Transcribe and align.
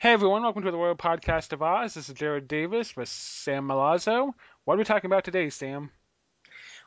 Hey 0.00 0.14
everyone, 0.14 0.42
welcome 0.44 0.62
to 0.62 0.70
the 0.70 0.78
Royal 0.78 0.96
Podcast 0.96 1.52
of 1.52 1.60
Oz. 1.60 1.92
This 1.92 2.08
is 2.08 2.14
Jared 2.14 2.48
Davis 2.48 2.96
with 2.96 3.10
Sam 3.10 3.68
Malazzo. 3.68 4.32
What 4.64 4.74
are 4.74 4.78
we 4.78 4.84
talking 4.84 5.10
about 5.10 5.24
today, 5.24 5.50
Sam? 5.50 5.90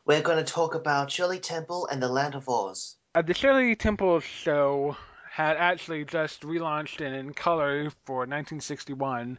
We're 0.03 0.23
going 0.23 0.43
to 0.43 0.51
talk 0.51 0.73
about 0.73 1.11
Shirley 1.11 1.37
Temple 1.37 1.85
and 1.85 2.01
the 2.01 2.07
Land 2.07 2.33
of 2.33 2.49
Oz. 2.49 2.95
Uh, 3.13 3.21
the 3.21 3.35
Shirley 3.35 3.75
Temple 3.75 4.19
show 4.21 4.97
had 5.29 5.57
actually 5.57 6.05
just 6.05 6.41
relaunched 6.41 7.01
in 7.01 7.35
color 7.35 7.91
for 8.07 8.21
1961, 8.21 9.37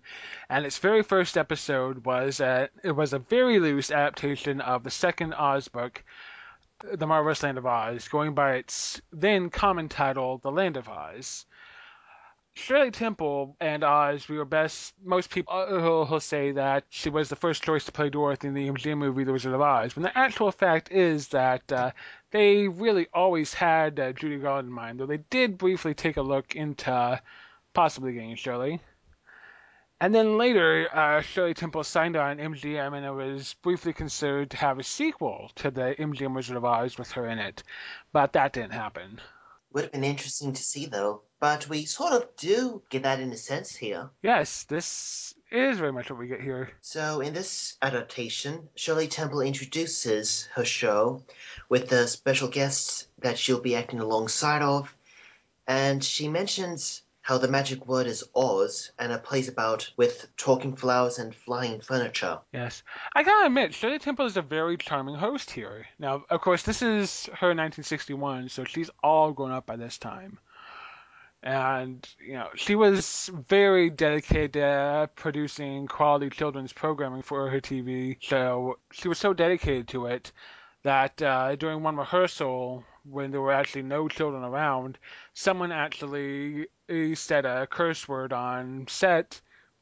and 0.49 0.65
its 0.65 0.79
very 0.79 1.03
first 1.03 1.37
episode 1.37 2.07
was 2.07 2.39
a, 2.39 2.69
it 2.85 2.93
was 2.93 3.13
a 3.13 3.19
very 3.19 3.59
loose 3.59 3.91
adaptation 3.91 4.61
of 4.61 4.85
the 4.85 4.91
second 4.93 5.35
Oz 5.35 5.67
book, 5.67 6.05
The 6.93 7.09
Marvelous 7.09 7.43
Land 7.43 7.59
of 7.59 7.67
Oz, 7.67 8.07
going 8.07 8.37
by 8.37 8.55
its 8.55 9.01
then 9.13 9.51
common 9.51 9.89
title, 9.89 10.39
The 10.39 10.53
Land 10.53 10.77
of 10.77 10.89
Oz. 10.89 11.45
Shirley 12.57 12.93
Temple 12.93 13.57
and 13.61 13.83
Oz, 13.83 14.29
we 14.29 14.39
were 14.39 14.45
best. 14.45 14.95
Most 15.05 15.31
people 15.31 15.55
will, 15.55 16.07
will 16.07 16.21
say 16.21 16.53
that 16.53 16.85
she 16.89 17.11
was 17.11 17.29
the 17.29 17.37
first 17.37 17.65
choice 17.65 17.85
to 17.87 17.93
play 17.93 18.11
Dorothy 18.11 18.47
in 18.47 18.55
the 18.55 18.69
MGM 18.69 18.97
movie 18.97 19.25
The 19.25 19.33
Wizard 19.33 19.55
of 19.55 19.61
Oz. 19.61 19.97
When 19.97 20.05
the 20.05 20.17
actual 20.17 20.53
fact 20.53 20.93
is 20.93 21.29
that 21.29 21.71
uh, 21.73 21.91
they 22.31 22.69
really 22.69 23.09
always 23.13 23.53
had 23.53 23.99
uh, 23.99 24.13
Judy 24.13 24.39
Garland 24.39 24.69
in 24.69 24.73
mind, 24.73 25.01
though 25.01 25.07
they 25.07 25.17
did 25.17 25.59
briefly 25.59 25.95
take 25.95 26.17
a 26.17 26.23
look 26.23 26.55
into 26.55 27.21
possibly 27.73 28.13
getting 28.13 28.37
Shirley. 28.37 28.81
And 30.01 30.15
then 30.15 30.39
later, 30.39 30.89
uh, 30.93 31.23
Shirley 31.23 31.55
Temple 31.55 31.83
signed 31.83 32.17
on 32.17 32.39
MGM, 32.39 32.97
and 32.97 33.05
it 33.05 33.11
was 33.11 33.55
briefly 33.63 33.93
considered 33.93 34.51
to 34.51 34.57
have 34.59 34.79
a 34.79 34.85
sequel 34.85 35.51
to 35.57 35.73
the 35.73 35.97
MGM 35.99 36.35
Wizard 36.35 36.57
of 36.57 36.65
Oz 36.65 36.99
with 36.99 37.11
her 37.13 37.27
in 37.27 37.41
it, 37.41 37.65
but 38.13 38.35
that 38.35 38.53
didn't 38.53 38.73
happen. 38.73 39.21
Would 39.75 39.83
have 39.83 39.93
been 39.93 40.05
interesting 40.05 40.53
to 40.53 40.63
see, 40.63 40.87
though. 40.87 41.23
But 41.41 41.69
we 41.69 41.85
sort 41.85 42.13
of 42.13 42.37
do 42.37 42.81
get 42.91 43.03
that 43.03 43.19
in 43.19 43.33
a 43.33 43.37
sense 43.37 43.75
here. 43.75 44.09
Yes, 44.23 44.63
this 44.63 45.35
is 45.51 45.79
very 45.79 45.93
much 45.93 46.09
what 46.09 46.19
we 46.21 46.29
get 46.29 46.41
here. 46.41 46.71
So, 46.81 47.21
in 47.21 47.35
this 47.35 47.77
adaptation, 47.83 48.69
Shirley 48.77 49.09
Temple 49.09 49.41
introduces 49.41 50.49
her 50.55 50.65
show 50.65 51.25
with 51.69 51.89
the 51.89 52.07
special 52.07 52.47
guests 52.49 53.09
that 53.19 53.37
she'll 53.37 53.61
be 53.61 53.75
acting 53.75 53.99
alongside 53.99 54.63
of, 54.63 54.95
and 55.67 56.05
she 56.05 56.29
mentions 56.29 57.03
how 57.25 57.39
the 57.39 57.49
magic 57.49 57.87
word 57.87 58.07
is 58.07 58.23
Oz, 58.37 58.93
and 58.99 59.11
it 59.11 59.25
plays 59.25 59.49
about 59.49 59.91
with 59.97 60.27
talking 60.37 60.77
flowers 60.77 61.19
and 61.19 61.35
flying 61.35 61.81
furniture. 61.81 62.39
Yes. 62.53 62.83
I 63.15 63.23
gotta 63.23 63.47
admit, 63.47 63.73
Shirley 63.73 63.99
Temple 63.99 64.27
is 64.27 64.37
a 64.37 64.43
very 64.43 64.77
charming 64.77 65.15
host 65.15 65.51
here. 65.51 65.87
Now, 65.99 66.25
of 66.29 66.43
course, 66.43 66.65
this 66.65 66.83
is 66.83 67.25
her 67.29 67.49
1961, 67.49 68.51
so 68.51 68.65
she's 68.65 68.91
all 69.03 69.33
grown 69.33 69.53
up 69.53 69.65
by 69.65 69.77
this 69.77 69.97
time. 69.97 70.39
And, 71.43 72.07
you 72.21 72.35
know, 72.35 72.49
she 72.57 72.75
was 72.75 73.31
very 73.33 73.89
dedicated 73.89 74.53
to 74.53 75.09
producing 75.15 75.87
quality 75.87 76.29
children's 76.29 76.75
programming 76.75 77.23
for 77.23 77.49
her 77.49 77.61
TV 77.63 78.19
show. 78.21 78.79
She 78.93 79.09
was 79.09 79.19
so 79.19 79.33
dedicated 79.33 79.89
to 79.89 80.07
it 80.07 80.31
that 80.85 81.21
uh, 81.21 81.57
during 81.57 81.83
one 81.83 81.97
rehearsal, 81.97 82.85
when 83.05 83.31
there 83.31 83.41
were 83.41 83.53
actually 83.53 83.83
no 83.83 84.09
children 84.09 84.45
around, 84.45 84.99
someone 85.33 85.73
actually 85.73 86.67
said 87.15 87.45
a 87.45 87.67
curse 87.67 88.07
word 88.07 88.33
on 88.33 88.87
set, 88.89 89.41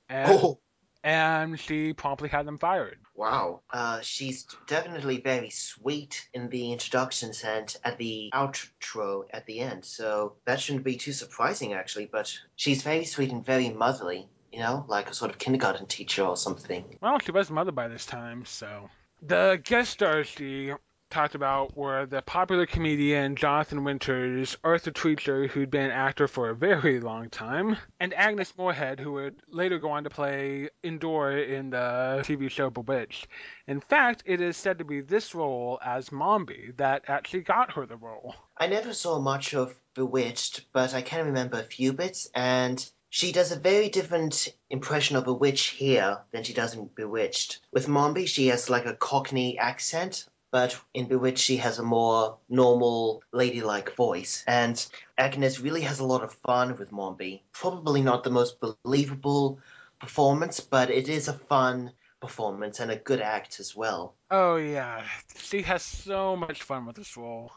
and, 0.08 0.30
Oh, 0.33 0.58
and 1.05 1.58
she 1.58 1.92
promptly 1.92 2.28
had 2.28 2.47
them 2.47 2.58
fired. 2.58 2.98
wow. 3.14 3.61
Uh, 3.70 4.00
she's 4.00 4.47
definitely 4.67 5.20
very 5.20 5.50
sweet 5.50 6.28
in 6.34 6.48
the 6.48 6.73
introductions 6.73 7.42
and 7.42 7.77
at 7.84 7.98
the 7.98 8.30
outro 8.33 9.25
at 9.33 9.45
the 9.47 9.61
end, 9.61 9.84
so 9.84 10.34
that 10.47 10.61
shouldn't 10.61 10.84
be 10.84 10.97
too 10.97 11.12
surprising, 11.12 11.73
actually, 11.73 12.06
but 12.06 12.33
she's 12.56 12.83
very 12.83 13.05
sweet 13.05 13.30
and 13.33 13.45
very 13.45 13.70
motherly, 13.70 14.28
you 14.53 14.61
know, 14.61 14.84
like 14.89 15.11
a 15.11 15.14
sort 15.14 15.30
of 15.30 15.39
kindergarten 15.39 15.86
teacher 15.86 16.23
or 16.25 16.36
something. 16.36 16.84
Well, 17.00 17.19
she 17.19 17.33
was 17.33 17.50
mother 17.50 17.73
by 17.73 17.89
this 17.89 18.06
time, 18.06 18.45
so. 18.45 18.89
The 19.25 19.61
guest 19.62 19.92
stars 19.92 20.27
she 20.27 20.73
talked 21.12 21.34
about 21.34 21.77
were 21.77 22.06
the 22.06 22.23
popular 22.23 22.64
comedian 22.64 23.36
Jonathan 23.36 23.84
Winters, 23.84 24.56
Arthur 24.64 24.90
Treacher, 24.90 25.46
who'd 25.46 25.70
been 25.70 25.84
an 25.84 25.90
actor 25.90 26.27
for 26.27 26.48
a 26.48 26.55
very 26.55 27.00
long 27.00 27.28
time, 27.28 27.77
and 28.00 28.14
Agnes 28.14 28.55
Moorehead, 28.56 28.98
who 28.98 29.12
would 29.12 29.36
later 29.48 29.78
go 29.78 29.90
on 29.90 30.05
to 30.05 30.11
play 30.11 30.70
Endora 30.83 31.42
in 31.42 31.68
the 31.68 32.22
TV 32.24 32.51
show 32.51 32.70
Bewitched. 32.70 33.28
In 33.67 33.80
fact, 33.80 34.22
it 34.24 34.40
is 34.40 34.56
said 34.56 34.78
to 34.78 34.84
be 34.84 35.02
this 35.02 35.34
role 35.34 35.78
as 35.84 36.08
Mombi 36.08 36.74
that 36.78 37.05
actually 37.08 37.42
got 37.42 37.72
her 37.72 37.84
the 37.84 37.96
role. 37.96 38.34
I 38.56 38.68
never 38.68 38.95
saw 38.95 39.20
much 39.20 39.52
of 39.52 39.74
Bewitched, 39.95 40.72
but 40.72 40.95
I 40.95 41.02
can 41.02 41.27
remember 41.27 41.61
a 41.61 41.64
few 41.64 41.92
bits, 41.92 42.30
and 42.34 42.83
she 43.11 43.33
does 43.33 43.52
a 43.52 43.56
very 43.56 43.90
different 43.90 44.48
impression 44.70 45.17
of 45.17 45.27
a 45.27 45.34
witch 45.34 45.67
here 45.67 46.20
than 46.30 46.45
she 46.45 46.55
does 46.55 46.74
in 46.74 46.89
Bewitched. 46.95 47.61
With 47.70 47.86
Mombi, 47.86 48.27
she 48.27 48.46
has 48.46 48.70
like 48.70 48.86
a 48.86 48.96
Cockney 48.96 49.58
accent, 49.58 50.27
but 50.52 50.79
in 50.92 51.08
Bewitched, 51.08 51.42
she 51.42 51.57
has 51.57 51.79
a 51.79 51.83
more 51.83 52.36
normal, 52.48 53.24
ladylike 53.33 53.96
voice. 53.96 54.45
And 54.46 54.86
Agnes 55.17 55.58
really 55.58 55.80
has 55.80 55.98
a 55.98 56.05
lot 56.05 56.23
of 56.23 56.35
fun 56.45 56.77
with 56.77 56.92
Mombi. 56.92 57.40
Probably 57.52 58.02
not 58.02 58.23
the 58.23 58.30
most 58.30 58.58
believable 58.61 59.58
performance, 59.98 60.61
but 60.61 60.90
it 60.90 61.08
is 61.08 61.27
a 61.27 61.33
fun 61.33 61.92
performance 62.20 62.80
and 62.80 62.90
a 62.90 62.96
good 62.96 63.23
act 63.23 63.61
as 63.61 63.74
well. 63.74 64.14
Oh, 64.30 64.57
yeah. 64.57 65.02
She 65.39 65.63
has 65.63 65.83
so 65.83 66.36
much 66.36 66.63
fun 66.63 66.84
with 66.84 66.96
this 66.96 67.17
role. 67.17 67.51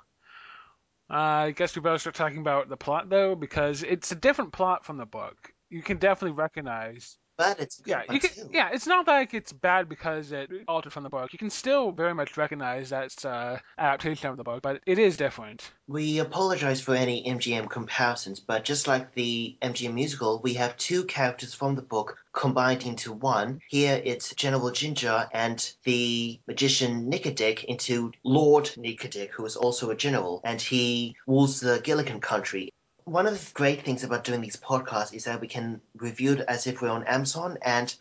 Uh, 1.10 1.14
I 1.14 1.52
guess 1.52 1.76
we 1.76 1.82
better 1.82 2.00
start 2.00 2.16
talking 2.16 2.40
about 2.40 2.70
the 2.70 2.78
plot, 2.78 3.10
though, 3.10 3.36
because 3.36 3.84
it's 3.84 4.12
a 4.14 4.16
different 4.16 4.54
plot 4.54 4.86
from 4.86 4.98
the 4.98 5.06
book. 5.06 5.54
You 5.70 5.82
can 5.82 5.98
definitely 5.98 6.38
recognize 6.38 7.18
But 7.38 7.60
it's 7.60 7.82
Yeah, 7.86 8.04
you 8.10 8.20
can. 8.20 8.30
too. 8.30 8.50
Yeah, 8.54 8.70
it's 8.72 8.88
not 8.88 9.08
like 9.08 9.34
it's 9.34 9.52
bad 9.52 9.90
because 9.90 10.32
it 10.32 10.50
altered 10.68 10.94
from 10.94 11.04
the 11.04 11.10
book. 11.10 11.34
You 11.34 11.40
can 11.40 11.50
still 11.50 11.92
very 11.92 12.14
much 12.14 12.38
recognize 12.38 12.90
that's 12.90 13.26
uh, 13.26 13.60
adaptation 13.78 14.30
of 14.30 14.38
the 14.38 14.44
book, 14.44 14.62
but 14.62 14.82
it 14.86 15.00
is 15.00 15.18
different. 15.18 15.70
We 15.88 16.20
apologize 16.20 16.82
for 16.82 16.96
any 16.96 17.24
MGM 17.26 17.70
comparisons, 17.70 18.40
but 18.40 18.64
just 18.64 18.88
like 18.88 19.14
the 19.14 19.58
MGM 19.62 19.94
musical, 19.94 20.40
we 20.42 20.56
have 20.56 20.78
two 20.78 21.04
characters 21.04 21.54
from 21.54 21.76
the 21.76 21.82
book 21.82 22.18
combined 22.32 22.84
into 22.86 23.12
one. 23.12 23.60
Here 23.68 24.02
it's 24.04 24.34
General 24.34 24.72
Ginger 24.72 25.28
and 25.34 25.72
the 25.84 26.40
magician 26.48 27.12
Nikidik 27.12 27.66
into 27.66 28.14
Lord 28.24 28.66
Nikidik, 28.78 29.30
who 29.32 29.46
is 29.46 29.58
also 29.58 29.90
a 29.90 29.96
general, 29.96 30.42
and 30.44 30.62
he 30.62 31.16
rules 31.28 31.60
the 31.60 31.80
Gillikin 31.80 32.22
country. 32.22 32.74
One 33.06 33.28
of 33.28 33.34
the 33.34 33.54
great 33.54 33.84
things 33.84 34.04
about 34.04 34.24
doing 34.24 34.42
these 34.42 34.56
podcasts 34.56 35.14
is 35.14 35.26
that 35.26 35.40
we 35.40 35.48
can 35.48 35.80
review 35.96 36.34
it 36.34 36.40
as 36.48 36.66
if 36.66 36.82
we're 36.82 36.90
on 36.90 37.04
Amazon, 37.04 37.60
and 37.62 37.96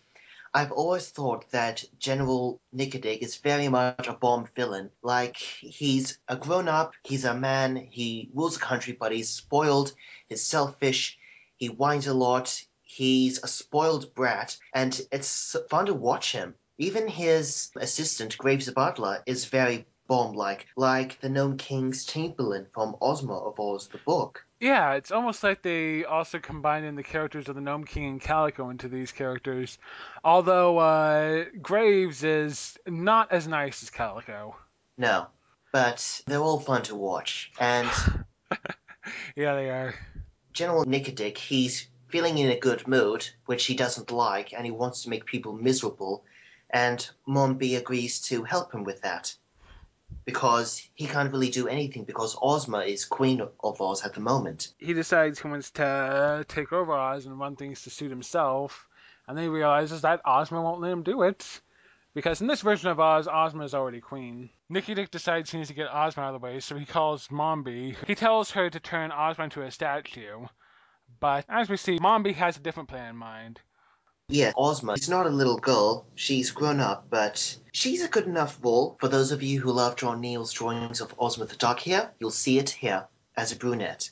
I've 0.55 0.73
always 0.73 1.11
thought 1.11 1.51
that 1.51 1.85
General 1.99 2.59
Nikidik 2.75 3.19
is 3.19 3.37
very 3.37 3.69
much 3.69 4.09
a 4.09 4.15
Baum 4.15 4.49
villain. 4.57 4.91
Like, 5.03 5.37
he's 5.37 6.19
a 6.27 6.37
grown 6.37 6.69
up, 6.69 6.95
he's 7.03 7.27
a 7.27 7.35
man, 7.35 7.77
he 7.77 8.31
rules 8.33 8.55
the 8.55 8.65
country, 8.65 8.95
but 8.99 9.13
he's 9.13 9.29
spoiled, 9.29 9.93
he's 10.31 10.43
selfish, 10.43 11.19
he 11.59 11.67
whines 11.67 12.07
a 12.07 12.15
lot, 12.15 12.65
he's 12.81 13.43
a 13.43 13.47
spoiled 13.47 14.15
brat, 14.15 14.57
and 14.73 14.99
it's 15.13 15.55
fun 15.69 15.85
to 15.85 15.93
watch 15.93 16.33
him. 16.33 16.55
Even 16.79 17.09
his 17.09 17.71
assistant, 17.77 18.39
Graves 18.39 18.71
Butler, 18.71 19.23
is 19.27 19.45
very 19.45 19.87
Baum 20.07 20.35
like, 20.35 20.67
like 20.77 21.21
the 21.21 21.29
Gnome 21.29 21.57
King's 21.57 22.05
Chamberlain 22.05 22.67
from 22.73 22.97
Ozma 23.01 23.37
of 23.37 23.59
Oz, 23.59 23.89
the 23.89 23.99
book. 23.99 24.45
Yeah, 24.61 24.93
it's 24.95 25.11
almost 25.11 25.43
like 25.43 25.63
they 25.63 26.05
also 26.05 26.39
combined 26.39 26.87
in 26.87 26.95
the 26.95 27.03
characters 27.03 27.49
of 27.49 27.55
the 27.55 27.61
Gnome 27.61 27.85
King 27.85 28.07
and 28.07 28.21
Kaliko 28.21 28.71
into 28.71 28.89
these 28.89 29.13
characters. 29.13 29.79
Although 30.23 30.79
uh, 30.79 31.45
Graves 31.61 32.23
is 32.25 32.79
not 32.87 33.33
as 33.33 33.49
nice 33.49 33.83
as 33.83 33.91
Kaliko. 33.91 34.55
No, 34.97 35.27
but 35.73 36.23
they're 36.27 36.41
all 36.41 36.61
fun 36.61 36.83
to 36.83 36.95
watch. 36.95 37.53
And 37.59 37.91
Yeah, 39.37 39.55
they 39.55 39.71
are. 39.71 39.95
General 40.53 40.85
Nicodick, 40.85 41.37
he's 41.37 41.89
feeling 42.09 42.39
in 42.39 42.51
a 42.51 42.59
good 42.59 42.87
mood, 42.87 43.29
which 43.47 43.67
he 43.67 43.75
doesn't 43.75 44.11
like, 44.11 44.53
and 44.53 44.65
he 44.65 44.71
wants 44.71 45.03
to 45.03 45.11
make 45.11 45.27
people 45.27 45.53
miserable. 45.53 46.25
And 46.71 47.07
Mombi 47.29 47.77
agrees 47.77 48.21
to 48.23 48.45
help 48.45 48.73
him 48.73 48.85
with 48.85 49.03
that. 49.03 49.35
Because 50.25 50.89
he 50.95 51.07
can't 51.07 51.33
really 51.33 51.51
do 51.51 51.69
anything 51.69 52.05
because 52.05 52.37
Ozma 52.41 52.81
is 52.81 53.05
Queen 53.05 53.41
of 53.41 53.81
Oz 53.81 54.05
at 54.05 54.15
the 54.15 54.21
moment. 54.21 54.73
He 54.79 54.95
decides 54.95 55.39
he 55.41 55.49
wants 55.49 55.71
to 55.73 56.45
take 56.49 56.73
over 56.73 56.93
Oz 56.93 57.27
and 57.27 57.39
run 57.39 57.57
things 57.57 57.83
to 57.83 57.91
suit 57.91 58.11
himself, 58.11 58.89
and 59.29 59.37
then 59.37 59.45
he 59.45 59.51
realizes 59.51 60.01
that 60.03 60.23
Ozma 60.25 60.63
won't 60.63 60.81
let 60.81 60.93
him 60.93 61.03
do 61.03 61.23
it. 61.23 61.61
Because 62.15 62.41
in 62.41 62.47
this 62.47 62.63
version 62.63 62.89
of 62.89 63.01
Oz, 63.01 63.27
Ozma 63.27 63.65
is 63.65 63.75
already 63.75 64.01
queen. 64.01 64.49
Nikidik 64.73 65.11
decides 65.11 65.51
he 65.51 65.59
needs 65.59 65.69
to 65.69 65.75
get 65.75 65.93
Ozma 65.93 66.23
out 66.23 66.35
of 66.35 66.41
the 66.41 66.47
way, 66.47 66.61
so 66.61 66.77
he 66.77 66.87
calls 66.87 67.29
Mombi. 67.29 67.97
He 68.07 68.15
tells 68.15 68.53
her 68.53 68.71
to 68.71 68.81
turn 68.81 69.11
Ozma 69.11 69.45
into 69.45 69.63
a 69.63 69.71
statue. 69.71 70.47
But 71.19 71.45
as 71.49 71.69
we 71.69 71.77
see, 71.77 71.99
Mombi 71.99 72.35
has 72.35 72.57
a 72.57 72.61
different 72.61 72.89
plan 72.89 73.11
in 73.11 73.17
mind. 73.17 73.61
Yeah, 74.31 74.53
Ozma 74.57 74.95
is 74.95 75.11
not 75.11 75.27
a 75.27 75.31
little 75.31 75.59
girl. 75.59 76.07
She's 76.15 76.51
grown 76.51 76.81
up, 76.81 77.11
but 77.11 77.59
she's 77.73 78.03
a 78.03 78.09
good 78.09 78.25
enough 78.25 78.59
role. 78.63 78.97
For 78.99 79.07
those 79.07 79.33
of 79.33 79.43
you 79.43 79.61
who 79.61 79.71
love 79.71 79.97
John 79.97 80.23
Neill's 80.23 80.51
drawings 80.51 81.03
of 81.03 81.15
Ozma 81.19 81.45
the 81.45 81.57
Duck 81.57 81.79
here, 81.79 82.11
you'll 82.19 82.31
see 82.31 82.59
it 82.59 82.71
here 82.71 83.07
as 83.37 83.53
a 83.53 83.57
brunette. 83.57 84.11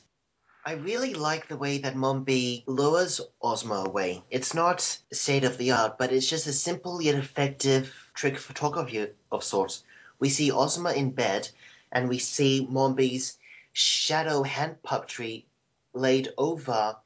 I 0.65 0.73
really 0.73 1.15
like 1.15 1.47
the 1.47 1.57
way 1.57 1.79
that 1.79 1.95
Mombi 1.95 2.63
lures 2.67 3.21
Ozma 3.41 3.85
away. 3.87 4.23
It's 4.29 4.53
not 4.53 4.81
state 5.11 5.43
of 5.43 5.57
the 5.57 5.71
art, 5.71 5.97
but 5.97 6.13
it's 6.13 6.29
just 6.29 6.45
a 6.45 6.53
simple 6.53 7.01
yet 7.01 7.15
effective 7.15 7.91
trick 8.13 8.37
photography 8.37 9.07
of 9.31 9.43
sorts. 9.43 9.83
We 10.19 10.29
see 10.29 10.51
Ozma 10.51 10.93
in 10.93 11.09
bed, 11.09 11.49
and 11.91 12.07
we 12.07 12.19
see 12.19 12.67
Mombi's 12.69 13.39
shadow 13.71 14.43
hand 14.43 14.77
puppetry 14.83 15.45
laid 15.93 16.29
over 16.37 16.97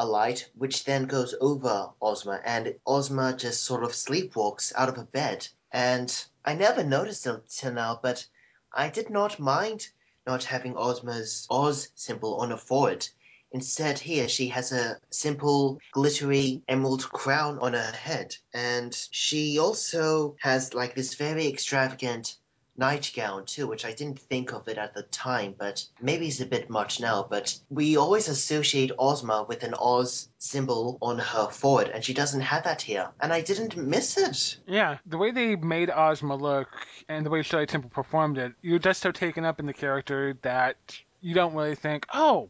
a 0.00 0.06
light, 0.06 0.48
which 0.54 0.84
then 0.84 1.04
goes 1.06 1.34
over 1.40 1.90
Ozma, 2.00 2.40
and 2.44 2.74
Ozma 2.86 3.34
just 3.36 3.64
sort 3.64 3.82
of 3.82 3.90
sleepwalks 3.90 4.72
out 4.76 4.88
of 4.88 4.96
her 4.96 5.04
bed. 5.04 5.48
And 5.72 6.24
I 6.44 6.54
never 6.54 6.84
noticed 6.84 7.26
it 7.26 7.48
till 7.50 7.72
now, 7.72 7.98
but 8.00 8.24
I 8.72 8.90
did 8.90 9.10
not 9.10 9.40
mind 9.40 9.88
not 10.24 10.44
having 10.44 10.76
Ozma's 10.76 11.46
Oz 11.50 11.88
symbol 11.96 12.36
on 12.36 12.50
her 12.50 12.56
forehead. 12.56 13.08
Instead, 13.50 13.98
here 13.98 14.28
she 14.28 14.48
has 14.48 14.72
a 14.72 15.00
simple 15.10 15.80
glittery 15.92 16.62
emerald 16.68 17.02
crown 17.10 17.58
on 17.58 17.72
her 17.72 17.92
head, 17.92 18.36
and 18.52 18.94
she 19.10 19.58
also 19.58 20.36
has 20.40 20.74
like 20.74 20.94
this 20.94 21.14
very 21.14 21.48
extravagant 21.48 22.36
nightgown 22.78 23.44
too, 23.44 23.66
which 23.66 23.84
I 23.84 23.92
didn't 23.92 24.18
think 24.18 24.52
of 24.52 24.68
it 24.68 24.78
at 24.78 24.94
the 24.94 25.02
time, 25.02 25.54
but 25.58 25.84
maybe 26.00 26.28
it's 26.28 26.40
a 26.40 26.46
bit 26.46 26.70
much 26.70 27.00
now. 27.00 27.26
But 27.28 27.58
we 27.68 27.96
always 27.96 28.28
associate 28.28 28.92
Ozma 28.98 29.44
with 29.48 29.64
an 29.64 29.74
Oz 29.74 30.28
symbol 30.38 30.98
on 31.02 31.18
her 31.18 31.48
forehead, 31.48 31.92
and 31.92 32.04
she 32.04 32.14
doesn't 32.14 32.40
have 32.40 32.64
that 32.64 32.80
here, 32.80 33.08
and 33.20 33.32
I 33.32 33.40
didn't 33.40 33.76
miss 33.76 34.16
it. 34.16 34.56
Yeah, 34.66 34.98
the 35.06 35.18
way 35.18 35.32
they 35.32 35.56
made 35.56 35.90
Ozma 35.90 36.36
look 36.36 36.68
and 37.08 37.26
the 37.26 37.30
way 37.30 37.42
Shirley 37.42 37.66
Temple 37.66 37.90
performed 37.90 38.38
it, 38.38 38.52
you're 38.62 38.78
just 38.78 39.02
so 39.02 39.10
taken 39.10 39.44
up 39.44 39.60
in 39.60 39.66
the 39.66 39.74
character 39.74 40.36
that 40.42 40.76
you 41.20 41.34
don't 41.34 41.54
really 41.54 41.74
think, 41.74 42.06
oh, 42.14 42.48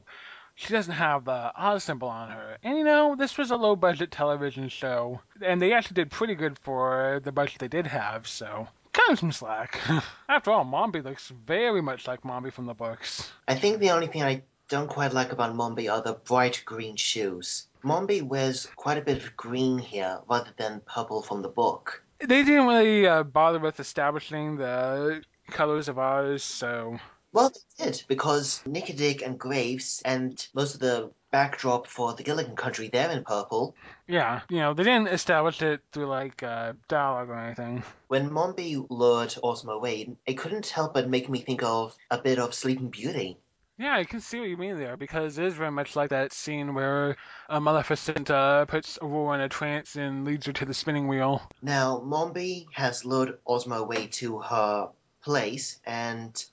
she 0.55 0.73
doesn't 0.73 0.95
have 0.95 1.25
the 1.25 1.53
Oz 1.57 1.85
symbol 1.85 2.09
on 2.09 2.31
her. 2.31 2.59
And 2.65 2.77
you 2.77 2.85
know, 2.85 3.15
this 3.17 3.39
was 3.39 3.51
a 3.51 3.57
low 3.57 3.77
budget 3.77 4.11
television 4.11 4.69
show, 4.69 5.21
and 5.41 5.63
they 5.63 5.73
actually 5.73 5.95
did 5.95 6.11
pretty 6.11 6.35
good 6.35 6.59
for 6.59 7.21
the 7.25 7.33
budget 7.33 7.61
they 7.61 7.69
did 7.69 7.87
have, 7.87 8.27
so 8.27 8.67
cut 8.99 9.11
'em 9.11 9.17
some 9.17 9.33
slack. 9.33 9.79
After 10.29 10.51
all, 10.51 10.65
Mombi 10.65 11.03
looks 11.03 11.29
very 11.29 11.81
much 11.81 12.07
like 12.07 12.23
Mombi 12.23 12.53
from 12.53 12.67
the 12.67 12.75
books. 12.75 13.31
I 13.47 13.55
think 13.55 13.79
the 13.79 13.91
only 13.91 14.09
thing 14.09 14.23
I 14.23 14.43
don't 14.69 14.89
quite 14.89 15.13
like 15.13 15.33
about 15.33 15.55
Mombi 15.55 15.91
are 15.91 16.03
the 16.03 16.15
bright 16.15 16.63
green 16.65 16.97
shoes. 16.97 17.67
Mombi 17.85 18.23
wears 18.23 18.67
quite 18.77 18.99
a 18.99 19.03
bit 19.03 19.23
of 19.23 19.37
green 19.37 19.79
here 19.79 20.19
rather 20.29 20.51
than 20.57 20.83
purple 20.87 21.23
from 21.23 21.43
the 21.43 21.49
book. 21.49 22.03
They 22.19 22.43
didn't 22.43 22.67
really 22.67 23.07
uh, 23.07 23.23
bother 23.23 23.61
with 23.61 23.79
establishing 23.79 24.57
the 24.57 25.23
colors 25.51 25.89
of 25.89 25.99
ours, 25.99 26.43
so 26.43 26.99
Well, 27.33 27.51
they 27.79 27.85
did, 27.85 28.03
because 28.09 28.63
Nikidik 28.67 29.23
and 29.25 29.39
Graves 29.39 30.03
and 30.05 30.47
most 30.55 30.75
of 30.75 30.81
the 30.81 31.11
backdrop 31.31 31.87
for 31.87 32.15
the 32.15 32.25
Gillikin 32.25 32.57
country, 32.57 32.89
they're 32.89 33.11
in 33.11 33.23
purple. 33.23 33.75
yeah, 34.07 34.41
you 34.49 34.59
know, 34.59 34.73
they 34.73 34.83
didn't 34.83 35.09
establish 35.09 35.61
it 35.61 35.83
through 35.93 36.07
like 36.07 36.43
uh, 36.43 36.73
dialogue 36.89 37.29
or 37.29 37.39
anything. 37.39 37.83
When 38.09 38.31
Mombi 38.31 38.87
lured 38.89 39.35
Ozma 39.43 39.73
away, 39.73 40.17
it 40.25 40.39
couldn't 40.39 40.69
help 40.69 40.95
but 40.95 41.11
make 41.11 41.29
me 41.29 41.41
think 41.41 41.63
of 41.63 41.95
a 42.11 42.19
bit 42.19 42.39
of 42.39 42.55
Sleeping 42.55 42.89
Beauty. 42.89 43.37
Yeah, 43.77 43.95
I 43.95 44.05
can 44.05 44.21
see 44.21 44.41
what 44.41 44.49
you 44.49 44.57
mean 44.57 44.79
there 44.79 44.97
because 44.97 45.39
it 45.39 45.45
is 45.45 45.55
very 45.55 45.71
much 45.71 45.95
like 45.95 46.11
that 46.11 46.33
scene 46.33 46.75
where 46.75 47.17
uh, 47.49 47.61
Maleficent 47.61 48.29
uh, 48.29 48.65
puts 48.65 48.99
Aurora 49.01 49.37
in 49.37 49.41
a 49.43 49.49
trance 49.49 49.95
and 49.95 50.25
leads 50.25 50.47
her 50.47 50.53
to 50.55 50.65
the 50.65 50.75
spinning 50.75 51.07
wheel. 51.07 51.43
Now, 51.63 52.03
Mombi 52.05 52.67
has 52.73 53.05
lured 53.05 53.39
Ozma 53.47 53.77
away 53.77 54.09
to 54.19 54.41
her 54.41 54.89
place, 55.23 55.79
and 55.87 56.45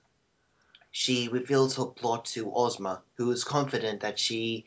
she 0.98 1.28
reveals 1.28 1.76
her 1.76 1.88
plot 1.88 2.24
to 2.24 2.50
Ozma, 2.56 3.02
who 3.16 3.30
is 3.30 3.44
confident 3.44 4.00
that 4.00 4.18
she 4.18 4.64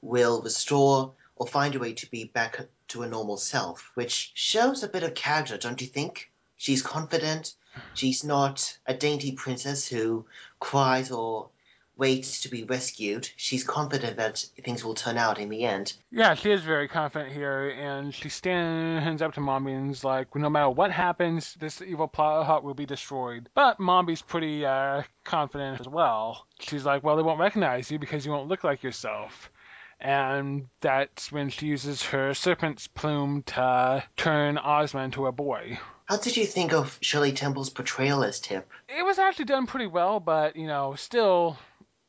will 0.00 0.40
restore 0.40 1.12
or 1.34 1.44
find 1.44 1.74
a 1.74 1.78
way 1.80 1.92
to 1.92 2.08
be 2.08 2.22
back 2.22 2.68
to 2.86 3.02
a 3.02 3.08
normal 3.08 3.36
self, 3.36 3.90
which 3.94 4.30
shows 4.32 4.84
a 4.84 4.88
bit 4.88 5.02
of 5.02 5.12
character, 5.16 5.58
don't 5.58 5.80
you 5.80 5.88
think? 5.88 6.30
She's 6.56 6.82
confident. 6.82 7.56
She's 7.94 8.22
not 8.22 8.78
a 8.86 8.94
dainty 8.94 9.32
princess 9.32 9.88
who 9.88 10.24
cries 10.60 11.10
or 11.10 11.50
waits 12.02 12.40
to 12.40 12.48
be 12.48 12.64
rescued. 12.64 13.30
She's 13.36 13.62
confident 13.62 14.16
that 14.16 14.44
things 14.64 14.84
will 14.84 14.96
turn 14.96 15.16
out 15.16 15.38
in 15.38 15.48
the 15.48 15.62
end. 15.62 15.92
Yeah, 16.10 16.34
she 16.34 16.50
is 16.50 16.60
very 16.62 16.88
confident 16.88 17.32
here, 17.32 17.70
and 17.70 18.12
she 18.12 18.28
stands 18.28 19.22
up 19.22 19.34
to 19.34 19.40
Mombi 19.40 19.72
and 19.76 19.92
is 19.92 20.02
like, 20.02 20.34
no 20.34 20.50
matter 20.50 20.70
what 20.70 20.90
happens, 20.90 21.54
this 21.54 21.80
evil 21.80 22.08
plot 22.08 22.44
hut 22.44 22.64
will 22.64 22.74
be 22.74 22.86
destroyed. 22.86 23.48
But 23.54 23.78
Mombi's 23.78 24.20
pretty 24.20 24.66
uh, 24.66 25.02
confident 25.22 25.80
as 25.80 25.86
well. 25.86 26.44
She's 26.58 26.84
like, 26.84 27.04
well, 27.04 27.14
they 27.16 27.22
won't 27.22 27.38
recognize 27.38 27.88
you 27.88 28.00
because 28.00 28.26
you 28.26 28.32
won't 28.32 28.48
look 28.48 28.64
like 28.64 28.82
yourself. 28.82 29.52
And 30.00 30.66
that's 30.80 31.30
when 31.30 31.50
she 31.50 31.66
uses 31.66 32.02
her 32.02 32.34
serpent's 32.34 32.88
plume 32.88 33.44
to 33.54 34.02
turn 34.16 34.58
Ozma 34.58 35.02
into 35.02 35.28
a 35.28 35.32
boy. 35.32 35.78
How 36.06 36.16
did 36.16 36.36
you 36.36 36.44
think 36.44 36.72
of 36.72 36.98
Shirley 37.00 37.32
Temple's 37.32 37.70
portrayal 37.70 38.24
as 38.24 38.40
Tip? 38.40 38.68
It 38.88 39.04
was 39.04 39.20
actually 39.20 39.44
done 39.44 39.66
pretty 39.66 39.86
well, 39.86 40.18
but, 40.18 40.56
you 40.56 40.66
know, 40.66 40.96
still, 40.96 41.56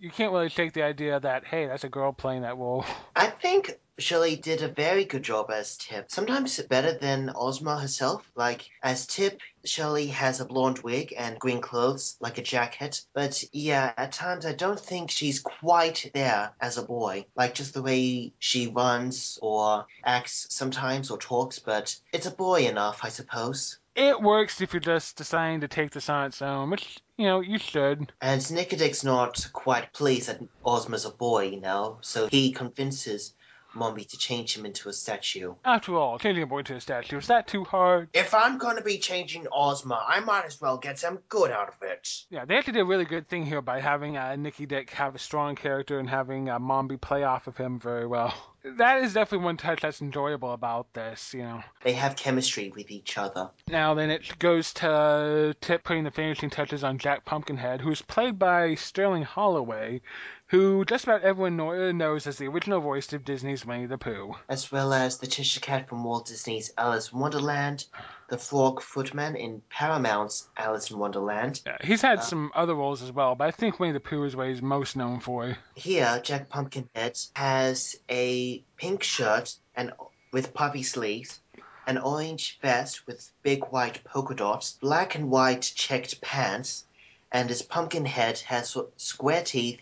you 0.04 0.10
can't 0.10 0.34
really 0.34 0.50
shake 0.50 0.74
the 0.74 0.84
idea 0.84 1.18
that, 1.18 1.46
hey, 1.46 1.66
that's 1.66 1.86
a 1.86 1.90
girl 1.90 2.12
playing 2.12 2.42
that 2.42 2.58
role. 2.58 2.84
I 3.16 3.28
think 3.28 3.80
Shirley 3.98 4.36
did 4.36 4.62
a 4.62 4.68
very 4.68 5.06
good 5.06 5.24
job 5.24 5.50
as 5.50 5.78
Tip. 5.78 6.12
Sometimes 6.12 6.60
better 6.64 6.92
than 6.92 7.32
Ozma 7.34 7.80
herself. 7.80 8.30
Like, 8.36 8.70
as 8.82 9.08
Tip, 9.08 9.40
Shirley 9.64 10.08
has 10.08 10.42
a 10.42 10.46
blonde 10.46 10.80
wig 10.80 11.14
and 11.18 11.40
green 11.40 11.62
clothes, 11.62 12.18
like 12.20 12.38
a 12.38 12.42
jacket. 12.42 13.02
But 13.14 13.46
yeah, 13.54 13.94
at 13.96 14.12
times 14.12 14.46
I 14.46 14.52
don't 14.52 14.80
think 14.80 15.10
she's 15.10 15.40
quite 15.40 16.12
there 16.14 16.52
as 16.60 16.78
a 16.78 16.84
boy. 16.84 17.26
Like, 17.34 17.54
just 17.54 17.74
the 17.74 17.82
way 17.82 18.34
she 18.40 18.68
runs 18.68 19.40
or 19.42 19.86
acts 20.04 20.48
sometimes 20.50 21.12
or 21.12 21.18
talks, 21.18 21.60
but 21.60 21.96
it's 22.12 22.28
a 22.28 22.32
boy 22.32 22.68
enough, 22.68 23.00
I 23.04 23.10
suppose. 23.10 23.78
It 23.96 24.22
works 24.22 24.62
if 24.62 24.74
you're 24.74 24.80
just 24.80 25.18
deciding 25.18 25.62
to 25.62 25.68
take 25.68 25.92
this 25.92 26.10
on 26.10 26.26
its 26.26 26.42
own, 26.42 26.70
which, 26.72 27.00
you 27.18 27.26
know, 27.26 27.42
you 27.42 27.60
should. 27.60 28.12
And 28.22 28.42
Nikidik's 28.42 29.04
not 29.04 29.48
quite 29.54 29.94
pleased 29.94 30.30
that 30.30 30.42
Ozma's 30.66 31.06
a 31.06 31.12
boy, 31.12 31.50
you 31.50 31.62
know, 31.62 32.00
so 32.02 32.28
he 32.28 32.52
convinces 32.52 33.34
Mombi 33.76 34.08
to 34.08 34.18
change 34.18 34.58
him 34.58 34.66
into 34.66 34.90
a 34.90 34.94
statue. 34.94 35.56
After 35.66 35.96
all, 35.96 36.20
changing 36.20 36.44
a 36.44 36.48
boy 36.48 36.62
to 36.64 36.76
a 36.76 36.82
statue, 36.82 37.18
is 37.18 37.28
that 37.28 37.48
too 37.48 37.64
hard? 37.64 38.10
If 38.14 38.34
I'm 38.34 38.58
going 38.58 38.78
to 38.78 38.84
be 38.84 39.00
changing 39.00 39.48
Ozma, 39.52 40.04
I 40.08 40.20
might 40.20 40.46
as 40.46 40.62
well 40.62 40.78
get 40.78 41.00
some 41.00 41.20
good 41.30 41.52
out 41.52 41.70
of 41.70 41.76
it. 41.82 42.10
Yeah, 42.30 42.46
they 42.46 42.56
actually 42.56 42.74
did 42.74 42.82
a 42.82 42.86
really 42.86 43.06
good 43.06 43.28
thing 43.28 43.46
here 43.46 43.62
by 43.62 43.80
having 43.80 44.18
uh, 44.18 44.36
Nikidik 44.38 44.92
have 44.92 45.16
a 45.16 45.20
strong 45.20 45.56
character 45.56 46.00
and 46.00 46.10
having 46.10 46.50
uh, 46.50 46.60
Mombi 46.60 47.00
play 47.00 47.24
off 47.24 47.48
of 47.48 47.58
him 47.58 47.80
very 47.80 48.08
well. 48.08 48.34
That 48.64 49.04
is 49.04 49.14
definitely 49.14 49.46
one 49.46 49.58
touch 49.58 49.82
that's 49.82 50.02
enjoyable 50.02 50.54
about 50.54 50.94
this, 50.94 51.34
you 51.34 51.44
know. 51.44 51.62
They 51.84 51.94
have 51.94 52.16
chemistry 52.16 52.72
with 52.74 52.92
each 52.92 53.18
other. 53.18 53.50
Now 53.68 53.94
then 53.94 54.10
it 54.10 54.40
goes 54.40 54.74
to 54.76 55.54
Tip 55.60 55.84
putting 55.84 56.06
the 56.06 56.12
finishing 56.12 56.50
touches 56.50 56.84
on 56.84 56.98
Jack 56.98 57.26
Pumpkinhead, 57.26 57.82
who's 57.82 58.02
played 58.02 58.40
by 58.40 58.76
Sterling 58.76 59.24
Holloway, 59.24 60.02
who 60.48 60.86
just 60.86 61.04
about 61.04 61.24
everyone 61.24 61.58
knows 61.98 62.26
as 62.26 62.38
the 62.38 62.48
original 62.48 62.80
voice 62.80 63.12
of 63.12 63.26
Disney's 63.26 63.66
Winnie 63.66 63.86
the 63.86 63.98
Pooh. 63.98 64.36
As 64.48 64.72
well 64.72 64.94
as 64.94 65.18
the 65.18 65.28
Cheshire 65.28 65.60
Cat 65.60 65.90
from 65.90 66.04
Walt 66.04 66.28
Disney's 66.28 66.72
Alice 66.78 67.12
in 67.12 67.20
Wonderland, 67.20 67.86
the 68.34 68.40
Frog 68.40 68.82
Footman 68.82 69.36
in 69.36 69.62
Paramount's 69.70 70.50
Alice 70.58 70.90
in 70.90 70.98
Wonderland. 70.98 71.62
Yeah, 71.68 71.78
he's 71.84 72.02
had 72.02 72.18
uh, 72.18 72.22
some 72.22 72.52
other 72.56 72.74
roles 72.74 73.04
as 73.04 73.12
well, 73.12 73.36
but 73.36 73.48
I 73.48 73.52
think 73.52 73.80
Winnie 73.80 73.94
the 73.94 74.00
Pooh 74.00 74.24
is 74.24 74.36
what 74.36 74.48
he's 74.48 74.60
most 74.60 74.96
known 74.96 75.20
for. 75.20 75.56
Here, 75.76 76.20
Jack 76.24 76.50
Pumpkinhead 76.50 77.20
has 77.36 77.96
a 78.10 78.64
pink 78.76 79.04
shirt 79.04 79.56
and 79.76 79.94
with 80.32 80.52
puffy 80.52 80.82
sleeves, 80.82 81.42
an 81.86 82.00
orange 82.00 82.58
vest 82.60 83.06
with 83.06 83.30
big 83.44 83.66
white 83.66 84.04
polka 84.04 84.34
dots, 84.34 84.80
black 84.82 85.14
and 85.14 85.30
white 85.30 85.72
checked 85.76 86.20
pants, 86.20 86.86
and 87.32 87.50
his 87.50 87.62
pumpkin 87.62 88.06
head 88.06 88.40
has 88.40 88.76
square 88.98 89.44
teeth, 89.44 89.80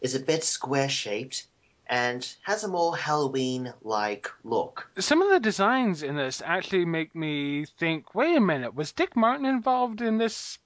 is 0.00 0.14
a 0.14 0.20
bit 0.20 0.44
square 0.44 0.88
shaped, 0.88 1.48
and 1.88 2.34
has 2.42 2.64
a 2.64 2.68
more 2.68 2.96
Halloween 2.96 3.72
like 3.82 4.30
look. 4.44 4.90
Some 4.98 5.22
of 5.22 5.30
the 5.30 5.40
designs 5.40 6.02
in 6.02 6.16
this 6.16 6.42
actually 6.44 6.84
make 6.84 7.14
me 7.14 7.64
think 7.78 8.14
wait 8.14 8.36
a 8.36 8.40
minute, 8.40 8.74
was 8.74 8.92
Dick 8.92 9.16
Martin 9.16 9.46
involved 9.46 10.00
in 10.00 10.18
this 10.18 10.58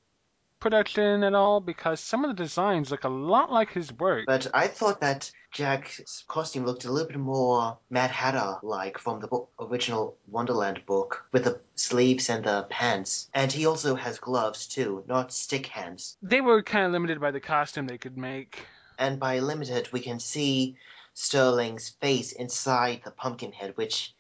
production 0.59 1.25
at 1.25 1.35
all? 1.35 1.61
Because 1.61 2.01
some 2.01 2.25
of 2.25 2.35
the 2.35 2.43
designs 2.43 2.91
look 2.91 3.05
a 3.05 3.09
lot 3.09 3.53
like 3.53 3.73
his 3.73 3.93
work. 3.93 4.25
But 4.27 4.47
I 4.55 4.69
thought 4.69 5.01
that 5.01 5.31
Jack's 5.51 6.25
costume 6.29 6.65
looked 6.65 6.85
a 6.85 6.91
little 6.93 7.09
bit 7.09 7.19
more 7.19 7.77
Mad 7.91 8.11
Hatter 8.11 8.59
like 8.63 8.99
from 8.99 9.21
the 9.21 9.27
book, 9.27 9.51
original 9.61 10.17
Wonderland 10.29 10.81
book 10.87 11.27
with 11.33 11.45
the 11.45 11.61
sleeves 11.75 12.31
and 12.31 12.45
the 12.45 12.67
pants. 12.71 13.29
And 13.35 13.53
he 13.53 13.67
also 13.67 13.95
has 13.95 14.19
gloves 14.19 14.67
too, 14.67 15.05
not 15.07 15.33
stick 15.33 15.67
hands. 15.67 16.17
They 16.23 16.41
were 16.41 16.63
kind 16.63 16.87
of 16.87 16.93
limited 16.93 17.21
by 17.21 17.33
the 17.33 17.41
costume 17.41 17.87
they 17.87 17.99
could 17.99 18.17
make. 18.17 18.65
And 18.99 19.19
by 19.19 19.41
limited, 19.41 19.93
we 19.93 20.01
can 20.01 20.21
see 20.21 20.77
Sterling's 21.15 21.91
face 21.91 22.33
inside 22.33 23.03
the 23.05 23.11
pumpkin 23.11 23.53
head, 23.53 23.77
which 23.77 24.15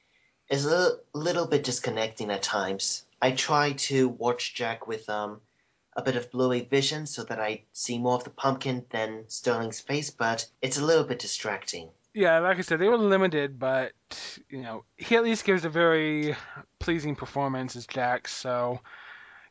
is 0.50 0.66
a 0.66 0.98
little 1.14 1.46
bit 1.46 1.64
disconnecting 1.64 2.30
at 2.30 2.42
times. 2.42 3.04
I 3.20 3.32
try 3.32 3.72
to 3.72 4.08
watch 4.08 4.54
Jack 4.54 4.86
with 4.86 5.08
um 5.08 5.40
a 5.94 6.02
bit 6.02 6.16
of 6.16 6.30
blurry 6.30 6.62
vision 6.62 7.06
so 7.06 7.22
that 7.24 7.38
I 7.38 7.62
see 7.72 7.98
more 7.98 8.14
of 8.14 8.24
the 8.24 8.30
pumpkin 8.30 8.84
than 8.90 9.24
Sterling's 9.28 9.80
face, 9.80 10.10
but 10.10 10.46
it's 10.62 10.78
a 10.78 10.84
little 10.84 11.04
bit 11.04 11.18
distracting. 11.18 11.90
Yeah, 12.14 12.38
like 12.40 12.58
I 12.58 12.60
said, 12.62 12.78
they 12.78 12.88
were 12.88 12.98
limited, 12.98 13.58
but 13.58 13.92
you 14.48 14.62
know, 14.62 14.84
he 14.96 15.16
at 15.16 15.24
least 15.24 15.44
gives 15.44 15.64
a 15.64 15.70
very 15.70 16.34
pleasing 16.78 17.16
performance 17.16 17.76
as 17.76 17.86
Jack. 17.86 18.28
So, 18.28 18.80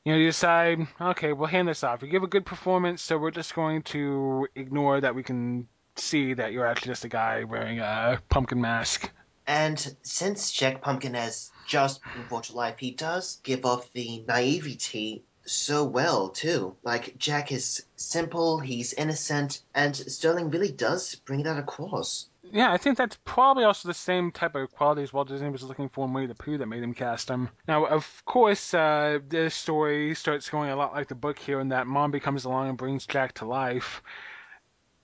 you 0.04 0.12
know, 0.12 0.18
you 0.18 0.28
decide, 0.28 0.88
okay, 1.00 1.34
we'll 1.34 1.48
hand 1.48 1.68
this 1.68 1.84
off. 1.84 2.02
You 2.02 2.08
give 2.08 2.24
a 2.24 2.28
good 2.28 2.46
performance, 2.46 3.02
so 3.02 3.18
we're 3.18 3.32
just 3.32 3.56
going 3.56 3.82
to 3.84 4.48
ignore 4.56 5.02
that 5.02 5.16
we 5.16 5.24
can 5.24 5.68
see 6.02 6.34
that 6.34 6.52
you're 6.52 6.66
actually 6.66 6.92
just 6.92 7.06
a 7.06 7.10
guy 7.10 7.44
wearing 7.44 7.80
a 7.80 8.20
pumpkin 8.30 8.62
mask. 8.62 9.10
And 9.48 9.96
since 10.04 10.52
Jack 10.52 10.82
Pumpkin 10.82 11.14
has 11.16 11.52
just 11.68 12.02
been 12.04 12.28
brought 12.30 12.46
to 12.46 12.56
life, 12.56 12.78
he 12.78 12.92
does 12.92 13.40
give 13.44 13.66
off 13.66 13.92
the 13.94 14.24
naivety 14.28 15.24
so 15.46 15.84
well 15.84 16.30
too. 16.30 16.76
Like 16.84 17.18
Jack 17.18 17.52
is 17.52 17.84
simple, 17.96 18.60
he's 18.60 18.94
innocent, 18.94 19.62
and 19.74 19.96
Sterling 19.96 20.52
really 20.52 20.72
does 20.72 21.16
bring 21.16 21.44
that 21.44 21.58
across. 21.58 22.28
Yeah, 22.44 22.72
I 22.72 22.78
think 22.78 22.98
that's 22.98 23.18
probably 23.24 23.64
also 23.64 23.88
the 23.88 23.94
same 23.94 24.32
type 24.32 24.56
of 24.56 24.72
qualities 24.72 25.14
Walt 25.14 25.30
Disney 25.30 25.50
was 25.50 25.64
looking 25.64 25.90
for 25.90 26.06
in 26.06 26.14
Winnie 26.14 26.28
the 26.28 26.36
Pooh 26.36 26.58
that 26.58 26.66
made 26.66 26.84
him 26.84 26.94
cast 26.94 27.30
him. 27.30 27.50
Now, 27.68 27.86
of 27.86 28.24
course, 28.26 28.74
uh, 28.74 29.20
this 29.28 29.56
story 29.56 30.16
starts 30.16 30.50
going 30.50 30.70
a 30.70 30.76
lot 30.76 30.94
like 30.94 31.08
the 31.08 31.16
book 31.16 31.40
here, 31.40 31.60
in 31.60 31.70
that 31.70 31.88
Mom 31.88 32.12
comes 32.20 32.46
along 32.46 32.70
and 32.70 32.78
brings 32.78 33.06
Jack 33.06 33.34
to 33.36 33.46
life 33.46 34.02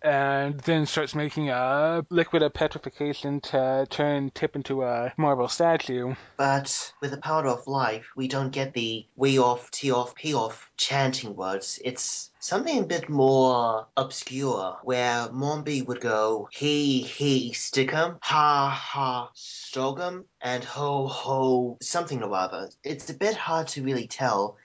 and 0.01 0.59
then 0.61 0.85
starts 0.85 1.15
making 1.15 1.49
a 1.49 2.05
liquid 2.09 2.43
of 2.43 2.53
petrification 2.53 3.41
to 3.41 3.85
turn 3.89 4.31
Tip 4.31 4.55
into 4.55 4.83
a 4.83 5.13
marble 5.17 5.47
statue. 5.47 6.13
But 6.37 6.93
with 7.01 7.11
the 7.11 7.17
power 7.17 7.47
of 7.47 7.67
life, 7.67 8.11
we 8.15 8.27
don't 8.27 8.51
get 8.51 8.73
the 8.73 9.05
we 9.15 9.39
off, 9.39 9.71
tee 9.71 9.91
off, 9.91 10.15
pee 10.15 10.33
off 10.33 10.69
chanting 10.77 11.35
words. 11.35 11.79
It's 11.83 12.31
something 12.39 12.79
a 12.79 12.85
bit 12.85 13.09
more 13.09 13.87
obscure, 13.97 14.77
where 14.83 15.27
Mombi 15.29 15.85
would 15.85 16.01
go 16.01 16.47
he, 16.51 17.01
he, 17.01 17.51
stickum, 17.51 18.19
ha, 18.21 18.69
ha, 18.69 19.29
stogum, 19.35 20.25
and 20.41 20.63
ho, 20.63 21.07
ho, 21.07 21.77
something 21.81 22.21
or 22.21 22.33
other. 22.33 22.69
It's 22.83 23.09
a 23.09 23.13
bit 23.13 23.35
hard 23.35 23.67
to 23.69 23.83
really 23.83 24.07
tell 24.07 24.57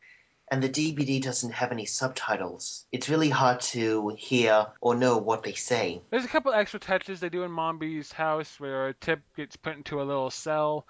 and 0.53 0.63
the 0.63 0.69
DVD 0.69 1.21
doesn't 1.21 1.53
have 1.53 1.73
any 1.73 1.87
subtitles. 1.87 2.85
It's 2.93 3.09
really 3.09 3.31
hard 3.31 3.63
to 3.73 4.15
hear 4.19 4.67
or 4.83 4.95
know 4.95 5.17
what 5.17 5.43
they 5.43 5.55
say. 5.55 6.03
There's 6.11 6.27
a 6.27 6.29
couple 6.29 6.53
extra 6.53 6.79
touches 6.79 7.21
they 7.21 7.31
do 7.31 7.43
in 7.45 7.51
Mombi's 7.51 8.13
house 8.13 8.61
where 8.61 8.93
Tip 8.93 9.23
gets 9.35 9.57
put 9.57 9.77
into 9.77 10.03
a 10.03 10.05
little 10.05 10.29
cell. 10.31 10.87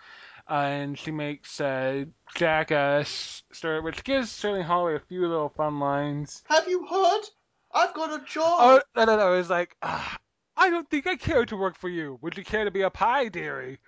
Uh, 0.50 0.54
and 0.54 0.98
she 0.98 1.12
makes 1.12 1.60
uh, 1.60 2.06
Jack 2.34 2.72
a 2.72 3.04
story, 3.04 3.80
which 3.80 4.02
gives 4.02 4.32
Sterling 4.32 4.64
Holloway 4.64 4.96
a 4.96 5.00
few 5.00 5.28
little 5.28 5.50
fun 5.50 5.78
lines. 5.78 6.42
Have 6.48 6.66
you 6.66 6.84
heard? 6.84 7.20
I've 7.72 7.94
got 7.94 8.20
a 8.20 8.24
job. 8.24 8.58
Oh 8.58 8.82
no 8.96 9.04
no 9.04 9.16
no! 9.16 9.32
It's 9.34 9.48
like 9.48 9.76
ah, 9.80 10.18
I 10.56 10.70
don't 10.70 10.90
think 10.90 11.06
I 11.06 11.14
care 11.14 11.46
to 11.46 11.56
work 11.56 11.78
for 11.78 11.88
you. 11.88 12.18
Would 12.20 12.36
you 12.36 12.42
care 12.42 12.64
to 12.64 12.72
be 12.72 12.82
a 12.82 12.90
pie 12.90 13.28
dearie? 13.28 13.78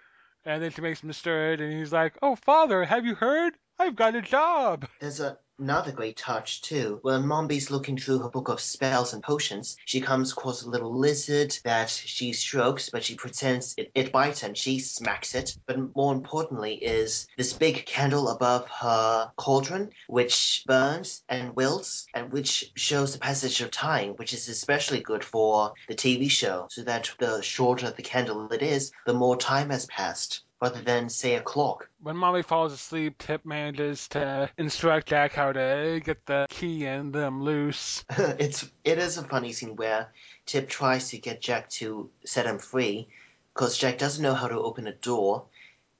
And 0.46 0.62
then 0.62 0.70
she 0.70 0.80
makes 0.82 1.02
him 1.02 1.12
stirred, 1.12 1.60
and 1.60 1.72
he's 1.76 1.92
like, 1.92 2.16
"Oh, 2.22 2.36
father, 2.36 2.84
have 2.84 3.04
you 3.04 3.16
heard? 3.16 3.54
I've 3.78 3.96
got 3.96 4.14
a 4.14 4.22
job." 4.22 4.86
There's 5.00 5.20
Another 5.56 5.92
great 5.92 6.16
touch, 6.16 6.62
too, 6.62 6.98
when 7.02 7.24
Mombi's 7.28 7.70
looking 7.70 7.96
through 7.96 8.18
her 8.18 8.28
book 8.28 8.48
of 8.48 8.60
spells 8.60 9.12
and 9.12 9.22
potions, 9.22 9.76
she 9.84 10.00
comes 10.00 10.32
across 10.32 10.62
a 10.62 10.68
little 10.68 10.98
lizard 10.98 11.56
that 11.62 11.90
she 11.90 12.32
strokes, 12.32 12.90
but 12.90 13.04
she 13.04 13.14
pretends 13.14 13.72
it, 13.78 13.92
it 13.94 14.10
bites 14.10 14.42
and 14.42 14.58
she 14.58 14.80
smacks 14.80 15.32
it. 15.32 15.56
But 15.66 15.94
more 15.94 16.12
importantly 16.12 16.74
is 16.74 17.28
this 17.38 17.52
big 17.52 17.86
candle 17.86 18.28
above 18.30 18.68
her 18.68 19.30
cauldron, 19.36 19.92
which 20.08 20.64
burns 20.66 21.22
and 21.28 21.54
wilts, 21.54 22.06
and 22.14 22.32
which 22.32 22.72
shows 22.74 23.12
the 23.12 23.20
passage 23.20 23.60
of 23.60 23.70
time, 23.70 24.14
which 24.16 24.32
is 24.32 24.48
especially 24.48 25.02
good 25.02 25.22
for 25.22 25.74
the 25.86 25.94
TV 25.94 26.28
show, 26.28 26.66
so 26.68 26.82
that 26.82 27.14
the 27.20 27.42
shorter 27.42 27.92
the 27.92 28.02
candle 28.02 28.52
it 28.52 28.62
is, 28.62 28.90
the 29.06 29.14
more 29.14 29.36
time 29.36 29.70
has 29.70 29.86
passed 29.86 30.43
rather 30.60 30.80
than, 30.80 31.08
say, 31.08 31.34
a 31.34 31.40
clock. 31.40 31.88
When 32.00 32.16
Mombi 32.16 32.44
falls 32.44 32.72
asleep, 32.72 33.18
Tip 33.18 33.44
manages 33.44 34.08
to 34.08 34.50
instruct 34.58 35.08
Jack 35.08 35.32
how 35.32 35.52
to 35.52 36.00
get 36.04 36.24
the 36.26 36.46
key 36.48 36.86
and 36.86 37.12
them 37.12 37.42
loose. 37.42 38.04
it's 38.10 38.70
it 38.84 38.98
is 38.98 39.18
a 39.18 39.24
funny 39.24 39.52
scene 39.52 39.76
where 39.76 40.12
Tip 40.46 40.68
tries 40.68 41.10
to 41.10 41.18
get 41.18 41.40
Jack 41.40 41.70
to 41.70 42.10
set 42.24 42.46
him 42.46 42.58
free 42.58 43.08
because 43.52 43.78
Jack 43.78 43.98
doesn't 43.98 44.22
know 44.22 44.34
how 44.34 44.48
to 44.48 44.58
open 44.58 44.86
a 44.86 44.92
door, 44.92 45.44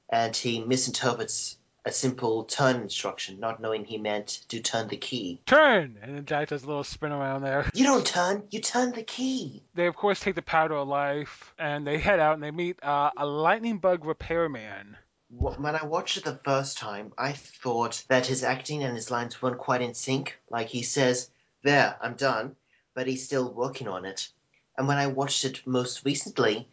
and 0.09 0.35
he 0.35 0.63
misinterprets 0.63 1.57
a 1.85 1.91
simple 1.91 2.43
turn 2.45 2.81
instruction, 2.81 3.39
not 3.39 3.61
knowing 3.61 3.85
he 3.85 3.97
meant 3.97 4.41
to 4.49 4.59
turn 4.59 4.87
the 4.87 4.97
key. 4.97 5.39
Turn! 5.45 5.97
And 6.01 6.15
then 6.15 6.25
Jack 6.25 6.49
does 6.49 6.63
a 6.63 6.67
little 6.67 6.83
spin 6.83 7.11
around 7.11 7.43
there. 7.43 7.69
You 7.75 7.85
don't 7.85 8.05
turn, 8.05 8.43
you 8.49 8.59
turn 8.59 8.91
the 8.91 9.03
key. 9.03 9.63
They, 9.75 9.85
of 9.85 9.95
course, 9.95 10.19
take 10.19 10.35
the 10.35 10.41
powder 10.41 10.75
of 10.75 10.87
life 10.87 11.53
and 11.59 11.85
they 11.85 11.99
head 11.99 12.19
out 12.19 12.33
and 12.33 12.43
they 12.43 12.51
meet 12.51 12.83
uh, 12.83 13.11
a 13.15 13.25
lightning 13.25 13.77
bug 13.77 14.03
repairman. 14.03 14.97
When 15.29 15.75
I 15.75 15.85
watched 15.85 16.17
it 16.17 16.23
the 16.23 16.39
first 16.43 16.77
time, 16.77 17.13
I 17.17 17.33
thought 17.33 18.03
that 18.09 18.27
his 18.27 18.43
acting 18.43 18.83
and 18.83 18.95
his 18.95 19.11
lines 19.11 19.41
weren't 19.41 19.57
quite 19.57 19.81
in 19.81 19.93
sync. 19.93 20.39
Like 20.49 20.67
he 20.67 20.81
says, 20.81 21.29
There, 21.63 21.97
I'm 22.01 22.15
done, 22.15 22.55
but 22.93 23.07
he's 23.07 23.25
still 23.25 23.51
working 23.51 23.87
on 23.87 24.05
it. 24.05 24.29
And 24.77 24.87
when 24.87 24.97
I 24.97 25.07
watched 25.07 25.45
it 25.45 25.65
most 25.67 26.05
recently, 26.05 26.67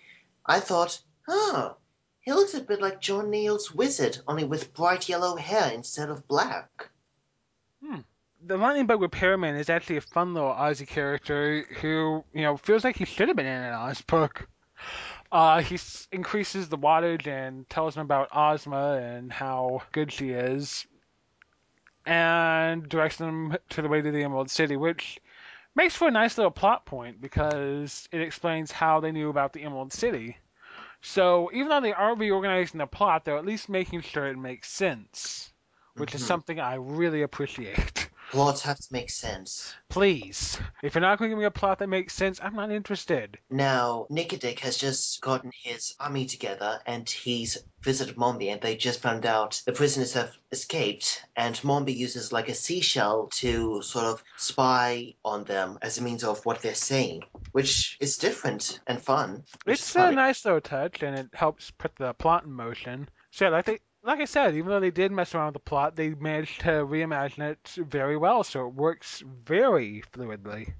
I 0.47 0.61
thought, 0.61 1.00
Oh, 1.28 1.76
he 2.23 2.33
looks 2.33 2.55
a 2.55 2.61
bit 2.61 2.81
like 2.81 3.00
John 3.00 3.31
Neill's 3.31 3.73
wizard, 3.75 4.19
only 4.29 4.45
with 4.45 4.73
bright 4.75 5.09
yellow 5.09 5.37
hair 5.37 5.73
instead 5.73 6.09
of 6.09 6.26
black. 6.29 6.88
Hmm. 7.85 8.00
The 8.45 8.57
Lightning 8.57 8.87
Bug 8.87 9.02
Repairman 9.02 9.57
is 9.57 9.69
actually 9.69 9.97
a 9.97 10.02
fun 10.02 10.35
little 10.35 10.52
Ozzy 10.52 10.87
character 10.87 11.67
who, 11.81 12.25
you 12.33 12.43
know, 12.43 12.57
feels 12.57 12.85
like 12.85 12.97
he 12.97 13.05
should 13.05 13.29
have 13.29 13.37
been 13.37 13.47
in 13.47 13.62
an 13.62 13.75
Oz 13.75 14.00
book. 14.02 14.49
Uh, 15.31 15.62
he 15.62 15.79
increases 16.12 16.69
the 16.69 16.79
wattage 16.79 17.26
and 17.26 17.69
tells 17.69 17.97
him 17.97 18.02
about 18.02 18.29
Ozma 18.35 18.99
and 19.02 19.33
how 19.33 19.83
good 19.91 20.12
she 20.12 20.31
is, 20.31 20.87
and 22.05 22.88
directs 22.88 23.17
them 23.17 23.57
to 23.71 23.83
the 23.83 23.88
way 23.88 24.02
to 24.02 24.11
the 24.11 24.23
Emerald 24.23 24.50
City, 24.50 24.76
which 24.76 25.21
makes 25.75 25.97
for 25.97 26.07
a 26.07 26.11
nice 26.12 26.37
little 26.37 26.50
plot 26.50 26.85
point 26.85 27.21
because 27.21 28.09
it 28.12 28.21
explains 28.21 28.71
how 28.71 29.00
they 29.00 29.11
knew 29.11 29.31
about 29.31 29.52
the 29.52 29.62
Emerald 29.62 29.93
City. 29.93 30.37
So 31.02 31.50
even 31.52 31.68
though 31.68 31.80
they 31.80 31.92
are 31.92 32.14
reorganizing 32.14 32.78
the 32.78 32.87
plot, 32.87 33.25
they're 33.25 33.37
at 33.37 33.44
least 33.44 33.68
making 33.68 34.02
sure 34.02 34.26
it 34.28 34.38
makes 34.38 34.71
sense, 34.71 35.52
which 35.97 36.11
mm-hmm. 36.11 36.16
is 36.16 36.26
something 36.26 36.61
I 36.61 36.76
really 36.76 37.23
appreciate. 37.23 38.01
Plots 38.32 38.62
have 38.62 38.78
to 38.78 38.88
make 38.90 39.10
sense. 39.10 39.74
Please. 39.90 40.58
If 40.82 40.94
you're 40.94 41.02
not 41.02 41.18
going 41.18 41.28
to 41.28 41.34
give 41.34 41.38
me 41.38 41.44
a 41.44 41.50
plot 41.50 41.80
that 41.80 41.88
makes 41.88 42.14
sense, 42.14 42.40
I'm 42.42 42.56
not 42.56 42.72
interested. 42.72 43.38
Now, 43.50 44.06
Nikidik 44.10 44.60
has 44.60 44.78
just 44.78 45.20
gotten 45.20 45.52
his 45.62 45.94
army 46.00 46.24
together 46.24 46.80
and 46.86 47.06
he's 47.06 47.58
visited 47.82 48.16
Mombi 48.16 48.50
and 48.50 48.58
they 48.58 48.74
just 48.74 49.02
found 49.02 49.26
out 49.26 49.60
the 49.66 49.72
prisoners 49.72 50.14
have 50.14 50.34
escaped 50.50 51.22
and 51.36 51.56
Mombi 51.56 51.94
uses 51.94 52.32
like 52.32 52.48
a 52.48 52.54
seashell 52.54 53.26
to 53.34 53.82
sort 53.82 54.06
of 54.06 54.24
spy 54.38 55.12
on 55.26 55.44
them 55.44 55.78
as 55.82 55.98
a 55.98 56.02
means 56.02 56.24
of 56.24 56.46
what 56.46 56.62
they're 56.62 56.74
saying, 56.74 57.24
which 57.52 57.98
is 58.00 58.16
different 58.16 58.80
and 58.86 59.02
fun. 59.02 59.44
It's 59.66 59.94
a 59.94 60.10
nice 60.10 60.42
little 60.46 60.62
touch 60.62 61.02
and 61.02 61.18
it 61.18 61.28
helps 61.34 61.70
put 61.70 61.94
the 61.96 62.14
plot 62.14 62.44
in 62.44 62.52
motion. 62.52 63.10
So 63.30 63.50
yeah, 63.50 63.56
I 63.56 63.60
think 63.60 63.82
like 64.04 64.21
I 64.21 64.25
said, 64.25 64.54
even 64.54 64.71
though 64.71 64.80
they 64.80 64.90
did 64.90 65.12
mess 65.12 65.35
around 65.35 65.47
with 65.47 65.54
the 65.54 65.61
plot, 65.61 65.97
they 65.97 66.11
managed 66.11 66.61
to 66.62 66.85
reimagine 66.85 67.52
it 67.52 67.68
very 67.76 68.16
well, 68.16 68.42
so 68.42 68.66
it 68.66 68.75
works 68.75 69.23
very 69.44 70.02
fluidly. 70.12 70.75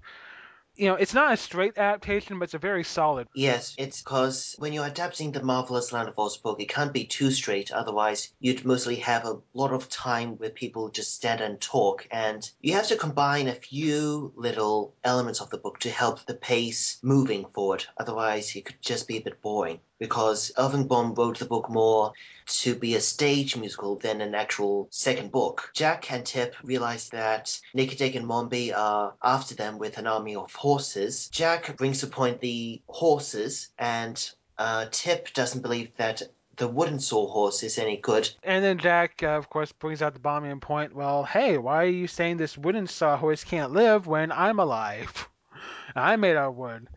You 0.75 0.88
know, 0.88 0.95
it's 0.95 1.12
not 1.12 1.35
a 1.35 1.37
straight 1.37 1.76
adaptation, 1.76 2.38
but 2.38 2.45
it's 2.45 2.55
a 2.55 2.59
very 2.59 2.83
solid. 2.83 3.29
Yes, 3.35 3.75
it's 3.76 4.00
because 4.00 4.57
when 4.59 4.73
you're 4.73 4.87
adapting 4.87 5.31
the 5.31 5.43
Marvelous 5.43 5.93
Land 5.93 6.09
of 6.09 6.19
Oz 6.19 6.38
book, 6.38 6.61
it 6.61 6.71
can't 6.71 6.95
be 6.95 7.05
too 7.05 7.31
straight, 7.31 7.71
otherwise, 7.71 8.33
you'd 8.41 8.64
mostly 8.64 8.97
have 8.97 9.26
a 9.26 9.38
lot 9.52 9.73
of 9.73 9.91
time 9.91 10.38
where 10.38 10.50
people 10.50 10.88
just 10.88 11.14
stand 11.14 11.43
and 11.43 11.61
talk, 11.61 12.09
and 12.11 12.50
you 12.61 12.73
have 12.73 12.88
to 12.88 12.97
combine 12.97 13.49
a 13.49 13.55
few 13.55 14.33
little 14.35 14.95
elements 15.05 15.41
of 15.41 15.50
the 15.50 15.59
book 15.59 15.79
to 15.81 15.91
help 15.91 16.25
the 16.25 16.35
pace 16.35 16.99
moving 17.02 17.45
forward, 17.55 17.85
otherwise, 17.99 18.57
it 18.57 18.64
could 18.64 18.81
just 18.81 19.07
be 19.07 19.19
a 19.19 19.23
bit 19.23 19.43
boring 19.43 19.79
because 20.02 20.50
Irving 20.59 20.88
Baum 20.88 21.14
wrote 21.14 21.38
the 21.38 21.44
book 21.44 21.71
more 21.71 22.12
to 22.44 22.75
be 22.75 22.97
a 22.97 23.00
stage 23.00 23.56
musical 23.56 23.94
than 23.94 24.21
an 24.21 24.35
actual 24.35 24.88
second 24.90 25.30
book. 25.30 25.71
Jack 25.75 26.11
and 26.11 26.26
Tip 26.26 26.56
realize 26.64 27.11
that 27.11 27.56
Nikidik 27.73 28.16
and 28.16 28.26
Mombi 28.26 28.76
are 28.76 29.14
after 29.23 29.54
them 29.54 29.78
with 29.78 29.99
an 29.99 30.09
army 30.09 30.35
of 30.35 30.52
horses. 30.54 31.28
Jack 31.28 31.76
brings 31.76 32.00
to 32.00 32.09
point 32.09 32.40
the 32.40 32.82
horses, 32.88 33.68
and 33.78 34.28
uh, 34.59 34.87
Tip 34.90 35.32
doesn't 35.35 35.62
believe 35.62 35.97
that 35.99 36.21
the 36.56 36.66
wooden 36.66 36.99
sawhorse 36.99 37.62
is 37.62 37.78
any 37.78 37.97
good. 37.97 38.28
And 38.42 38.64
then 38.64 38.78
Jack, 38.78 39.23
uh, 39.23 39.28
of 39.28 39.50
course, 39.50 39.71
brings 39.71 40.02
out 40.02 40.14
the 40.14 40.18
bombing 40.18 40.59
point. 40.59 40.97
Well, 40.97 41.23
hey, 41.23 41.59
why 41.59 41.85
are 41.85 41.87
you 41.87 42.09
saying 42.09 42.38
this 42.38 42.59
wooden 42.59 42.88
sawhorse 42.88 43.44
can't 43.44 43.71
live 43.71 44.09
when 44.09 44.32
I'm 44.32 44.59
alive? 44.59 45.28
I 45.94 46.16
made 46.16 46.35
out 46.35 46.49
of 46.49 46.56
wood. 46.56 46.88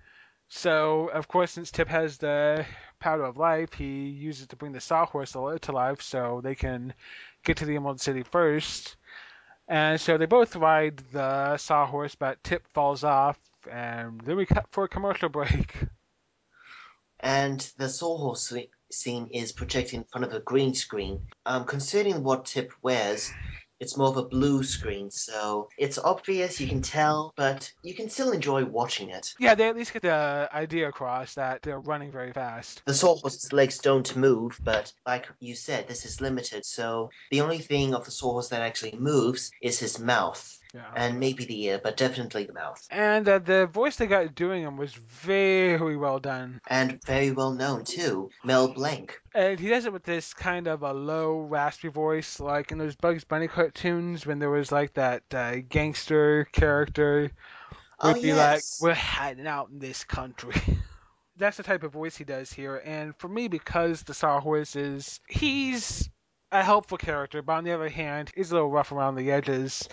So, 0.48 1.10
of 1.10 1.28
course, 1.28 1.52
since 1.52 1.70
Tip 1.70 1.88
has 1.90 2.18
the 2.18 2.66
powder 3.06 3.26
of 3.26 3.38
life, 3.38 3.72
he 3.74 4.08
uses 4.10 4.48
to 4.48 4.56
bring 4.56 4.72
the 4.72 4.82
sawhorse 4.82 5.34
to 5.34 5.72
life 5.72 6.02
so 6.02 6.42
they 6.44 6.56
can 6.56 6.92
get 7.44 7.58
to 7.58 7.66
the 7.66 7.76
Emerald 7.76 8.02
City 8.02 8.24
first. 8.24 8.96
And 9.68 10.02
so 10.02 10.18
they 10.18 10.26
both 10.26 10.56
ride 10.56 10.98
the 11.12 11.58
sawhorse, 11.58 12.16
but 12.16 12.44
Tip 12.44 12.66
falls 12.74 13.04
off, 13.04 13.38
and 13.72 14.20
then 14.22 14.36
we 14.36 14.48
cut 14.48 14.66
for 14.72 14.86
a 14.86 14.90
commercial 14.90 15.30
break. 15.30 15.76
And 17.20 17.60
the 17.78 17.90
sawhorse 17.90 18.52
scene 18.92 19.28
is 19.32 19.52
projected 19.52 19.94
in 19.94 20.04
front 20.06 20.26
of 20.26 20.34
a 20.34 20.40
green 20.40 20.74
screen. 20.74 21.28
Um, 21.46 21.66
considering 21.66 22.24
what 22.24 22.46
Tip 22.46 22.72
wears, 22.82 23.32
it's 23.86 23.98
more 23.98 24.08
of 24.08 24.18
a 24.18 24.24
blue 24.24 24.64
screen, 24.64 25.12
so 25.12 25.70
it's 25.78 26.00
obvious, 26.00 26.60
you 26.60 26.68
can 26.68 26.82
tell, 26.82 27.32
but 27.38 27.72
you 27.84 27.94
can 27.94 28.10
still 28.10 28.32
enjoy 28.32 28.66
watching 28.66 29.12
it. 29.12 29.36
Yeah, 29.40 29.54
they 29.54 29.70
at 29.70 29.76
least 29.76 29.94
get 29.94 30.02
the 30.02 30.50
idea 30.52 30.90
across 30.90 31.36
that 31.36 31.62
they're 31.62 31.80
running 31.80 32.12
very 32.12 32.34
fast. 32.34 32.82
The 32.88 32.96
sawhorse's 32.96 33.54
legs 33.54 33.78
don't 33.78 34.16
move, 34.16 34.60
but 34.64 34.92
like 35.06 35.28
you 35.40 35.54
said, 35.54 35.88
this 35.88 36.04
is 36.04 36.20
limited, 36.20 36.66
so 36.66 37.12
the 37.30 37.42
only 37.42 37.60
thing 37.60 37.94
of 37.94 38.06
the 38.06 38.12
sawhorse 38.12 38.50
that 38.50 38.64
actually 38.64 38.98
moves 38.98 39.52
is 39.62 39.78
his 39.78 40.00
mouth. 40.00 40.58
Yeah. 40.76 40.92
And 40.94 41.22
maybe 41.22 41.46
the 41.46 41.64
ear, 41.64 41.80
but 41.82 41.96
definitely 41.96 42.44
the 42.44 42.54
mouth. 42.54 42.86
And 42.92 43.30
uh, 43.30 43.40
the 43.40 43.66
voice 43.66 43.96
they 43.96 44.08
got 44.08 44.36
doing 44.36 44.64
him 44.64 44.76
was 44.76 44.94
very 44.94 45.96
well 45.96 46.20
done. 46.20 46.60
And 46.68 47.02
very 47.06 47.32
well 47.32 47.54
known, 47.54 47.86
too. 47.86 48.30
Mel 48.44 48.68
Blanc. 48.68 49.18
And 49.34 49.58
he 49.58 49.70
does 49.70 49.86
it 49.86 49.94
with 49.94 50.04
this 50.04 50.34
kind 50.34 50.68
of 50.68 50.84
a 50.84 50.92
low, 50.92 51.40
raspy 51.40 51.88
voice, 51.88 52.42
like 52.42 52.74
in 52.74 52.78
those 52.78 52.96
Bugs 52.98 53.24
Bunny 53.24 53.48
cartoons 53.48 54.26
when 54.26 54.40
there 54.40 54.50
was 54.50 54.70
like 54.70 54.96
that 54.96 55.24
uh, 55.34 55.60
gangster 55.70 56.44
character 56.52 57.32
would 58.04 58.18
oh, 58.18 58.22
be 58.22 58.28
yes. 58.28 58.82
like, 58.82 58.90
"We're 58.90 58.96
hiding 58.96 59.48
out 59.48 59.70
in 59.70 59.80
this 59.80 60.04
country." 60.04 60.56
That's 61.38 61.56
the 61.56 61.64
type 61.64 61.84
of 61.84 61.94
voice 61.94 62.18
he 62.18 62.26
does 62.26 62.52
here, 62.52 62.82
and 62.84 63.16
for 63.18 63.30
me, 63.30 63.48
because 63.48 64.04
the 64.04 64.14
Sawhorse 64.14 64.76
is, 64.76 65.20
he's 65.28 66.10
a 66.52 66.64
helpful 66.64 66.98
character, 66.98 67.42
but 67.42 67.54
on 67.54 67.64
the 67.66 67.74
other 67.74 67.90
hand, 67.90 68.32
he's 68.36 68.52
a 68.52 68.56
little 68.56 68.70
rough 68.70 68.94
around 68.94 69.16
the 69.16 69.32
edges. 69.32 69.88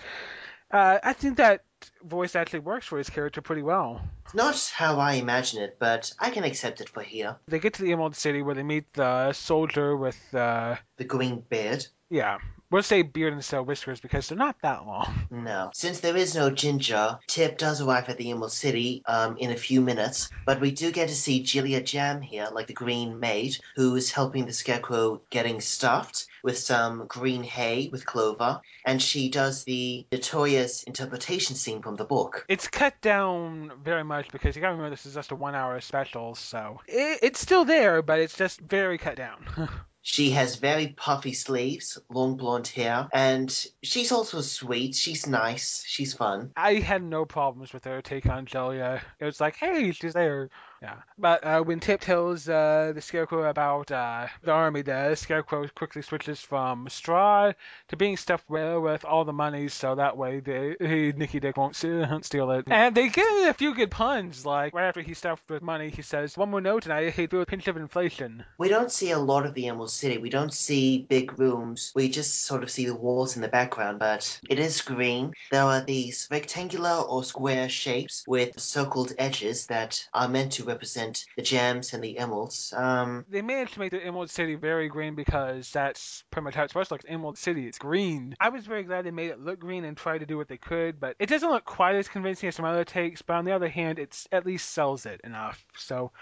Uh, 0.72 0.98
I 1.02 1.12
think 1.12 1.36
that 1.36 1.64
voice 2.04 2.34
actually 2.34 2.60
works 2.60 2.86
for 2.86 2.96
his 2.98 3.10
character 3.10 3.42
pretty 3.42 3.62
well. 3.62 4.00
It's 4.24 4.34
not 4.34 4.72
how 4.74 4.98
I 4.98 5.14
imagine 5.14 5.62
it, 5.62 5.76
but 5.78 6.10
I 6.18 6.30
can 6.30 6.44
accept 6.44 6.80
it 6.80 6.88
for 6.88 7.02
here. 7.02 7.36
They 7.48 7.58
get 7.58 7.74
to 7.74 7.82
the 7.82 7.92
Emerald 7.92 8.16
City 8.16 8.40
where 8.40 8.54
they 8.54 8.62
meet 8.62 8.90
the 8.94 9.32
soldier 9.32 9.96
with 9.96 10.18
uh, 10.34 10.76
The 10.96 11.04
green 11.04 11.44
beard. 11.50 11.86
yeah, 12.08 12.38
we'll 12.72 12.82
say 12.82 13.02
beard 13.02 13.34
instead 13.34 13.60
of 13.60 13.66
whiskers 13.66 14.00
because 14.00 14.26
they're 14.26 14.38
not 14.38 14.56
that 14.62 14.86
long. 14.86 15.02
No. 15.32 15.70
Since 15.74 16.00
there 16.00 16.16
is 16.16 16.34
no 16.36 16.50
Ginger, 16.50 17.18
Tip 17.26 17.58
does 17.58 17.80
arrive 17.80 18.08
at 18.08 18.16
the 18.16 18.30
Emerald 18.30 18.52
City 18.52 19.02
um, 19.06 19.36
in 19.38 19.50
a 19.50 19.56
few 19.56 19.80
minutes, 19.80 20.30
but 20.46 20.60
we 20.60 20.70
do 20.70 20.92
get 20.92 21.08
to 21.08 21.14
see 21.14 21.42
Jellia 21.42 21.82
Jamb 21.84 22.20
here, 22.22 22.48
like 22.52 22.68
the 22.68 22.74
green 22.74 23.18
maid, 23.18 23.56
who 23.74 23.96
is 23.96 24.12
helping 24.12 24.46
the 24.46 24.52
Scarecrow 24.52 25.20
getting 25.30 25.60
stuffed 25.60 26.26
with 26.44 26.58
some 26.58 27.06
green 27.08 27.42
hay 27.42 27.88
with 27.90 28.06
clover, 28.06 28.60
and 28.86 29.02
she 29.02 29.30
does 29.30 29.64
the 29.64 30.06
notorious 30.12 30.84
interpretation 30.84 31.56
scene 31.56 31.82
from 31.82 31.96
the 31.96 32.04
book. 32.04 32.44
It's 32.48 32.68
cut 32.68 33.00
down 33.00 33.72
very 33.82 34.04
much 34.04 34.30
because 34.30 34.54
you 34.54 34.62
gotta 34.62 34.74
remember 34.74 34.90
this 34.90 35.06
is 35.06 35.14
just 35.14 35.32
a 35.32 35.36
one 35.36 35.54
hour 35.54 35.80
special, 35.80 36.34
so 36.34 36.80
it, 36.86 37.20
it's 37.22 37.40
still 37.40 37.64
there, 37.64 38.02
but 38.02 38.20
it's 38.20 38.36
just 38.36 38.60
very 38.60 38.98
cut 38.98 39.16
down. 39.16 39.44
She 40.02 40.30
has 40.30 40.56
very 40.56 40.88
puffy 40.88 41.32
sleeves, 41.32 41.98
long 42.10 42.36
blonde 42.36 42.66
hair, 42.68 43.08
and 43.12 43.50
she's 43.82 44.10
also 44.10 44.40
sweet. 44.40 44.96
She's 44.96 45.26
nice. 45.26 45.84
She's 45.86 46.12
fun. 46.12 46.50
I 46.56 46.74
had 46.74 47.02
no 47.02 47.24
problems 47.24 47.72
with 47.72 47.84
her 47.84 48.02
take 48.02 48.26
on 48.26 48.46
Jellia. 48.46 49.00
It 49.20 49.24
was 49.24 49.40
like, 49.40 49.56
hey, 49.56 49.92
she's 49.92 50.12
there. 50.12 50.50
Yeah. 50.82 50.96
But 51.16 51.44
uh, 51.44 51.62
when 51.62 51.78
Tip 51.78 52.00
tells 52.00 52.48
uh, 52.48 52.90
the 52.92 53.00
Scarecrow 53.00 53.48
about 53.48 53.92
uh, 53.92 54.26
the 54.42 54.50
army, 54.50 54.82
the 54.82 55.14
Scarecrow 55.14 55.68
quickly 55.68 56.02
switches 56.02 56.40
from 56.40 56.88
straw 56.88 57.52
to 57.88 57.96
being 57.96 58.16
stuffed 58.16 58.50
well 58.50 58.80
with 58.80 59.04
all 59.04 59.24
the 59.24 59.32
money, 59.32 59.68
so 59.68 59.94
that 59.94 60.16
way 60.16 60.40
they, 60.40 60.74
he, 60.80 61.12
Nikidik 61.12 61.56
won't 61.56 61.76
steal 62.24 62.50
it. 62.50 62.64
And 62.68 62.96
they 62.96 63.08
get 63.10 63.48
a 63.48 63.54
few 63.54 63.74
good 63.74 63.92
puns, 63.92 64.44
like 64.44 64.74
right 64.74 64.88
after 64.88 65.02
he's 65.02 65.18
stuffed 65.18 65.48
with 65.48 65.62
money, 65.62 65.88
he 65.88 66.02
says, 66.02 66.36
"One 66.36 66.50
more 66.50 66.60
note, 66.60 66.86
and 66.86 66.92
I 66.92 67.10
hate 67.10 67.32
a 67.32 67.46
pinch 67.46 67.68
of 67.68 67.76
inflation." 67.76 68.44
We 68.58 68.68
don't 68.68 68.90
see 68.90 69.12
a 69.12 69.18
lot 69.18 69.46
of 69.46 69.54
the 69.54 69.68
Emerald 69.68 69.92
City. 69.92 70.18
We 70.18 70.30
don't 70.30 70.52
see 70.52 71.06
big 71.08 71.38
rooms. 71.38 71.92
We 71.94 72.08
just 72.08 72.42
sort 72.44 72.64
of 72.64 72.70
see 72.72 72.86
the 72.86 72.96
walls 72.96 73.36
in 73.36 73.42
the 73.42 73.48
background, 73.48 74.00
but 74.00 74.40
it 74.50 74.58
is 74.58 74.80
green. 74.80 75.32
There 75.52 75.62
are 75.62 75.80
these 75.80 76.26
rectangular 76.28 77.02
or 77.02 77.22
square 77.22 77.68
shapes 77.68 78.24
with 78.26 78.58
circled 78.58 79.12
edges 79.16 79.66
that 79.66 80.04
are 80.12 80.26
meant 80.26 80.52
to 80.52 80.71
represent 80.72 81.24
the 81.36 81.42
gems 81.42 81.92
and 81.92 82.02
the 82.02 82.18
emeralds. 82.18 82.72
Um, 82.76 83.24
They 83.28 83.42
managed 83.42 83.74
to 83.74 83.80
make 83.80 83.90
the 83.90 84.04
Emerald 84.04 84.30
City 84.30 84.54
very 84.54 84.88
green 84.88 85.14
because 85.14 85.70
that's 85.70 86.24
pretty 86.30 86.44
much 86.44 86.54
how 86.54 86.64
it's 86.64 86.72
supposed 86.72 86.88
to 86.88 86.94
look. 86.94 87.04
Emerald 87.06 87.38
City, 87.38 87.66
it's 87.66 87.78
green. 87.78 88.34
I 88.40 88.48
was 88.48 88.66
very 88.66 88.82
glad 88.82 89.04
they 89.04 89.10
made 89.10 89.30
it 89.30 89.40
look 89.40 89.60
green 89.60 89.84
and 89.84 89.96
tried 89.96 90.18
to 90.18 90.26
do 90.26 90.36
what 90.36 90.48
they 90.48 90.56
could, 90.56 90.98
but 90.98 91.16
it 91.18 91.28
doesn't 91.28 91.48
look 91.48 91.64
quite 91.64 91.96
as 91.96 92.08
convincing 92.08 92.48
as 92.48 92.56
some 92.56 92.64
other 92.64 92.84
takes. 92.84 93.22
But 93.22 93.34
on 93.34 93.44
the 93.44 93.52
other 93.52 93.68
hand, 93.68 93.98
it's 93.98 94.26
at 94.32 94.46
least 94.46 94.70
sells 94.70 95.06
it 95.06 95.20
enough. 95.24 95.64
So. 95.76 96.12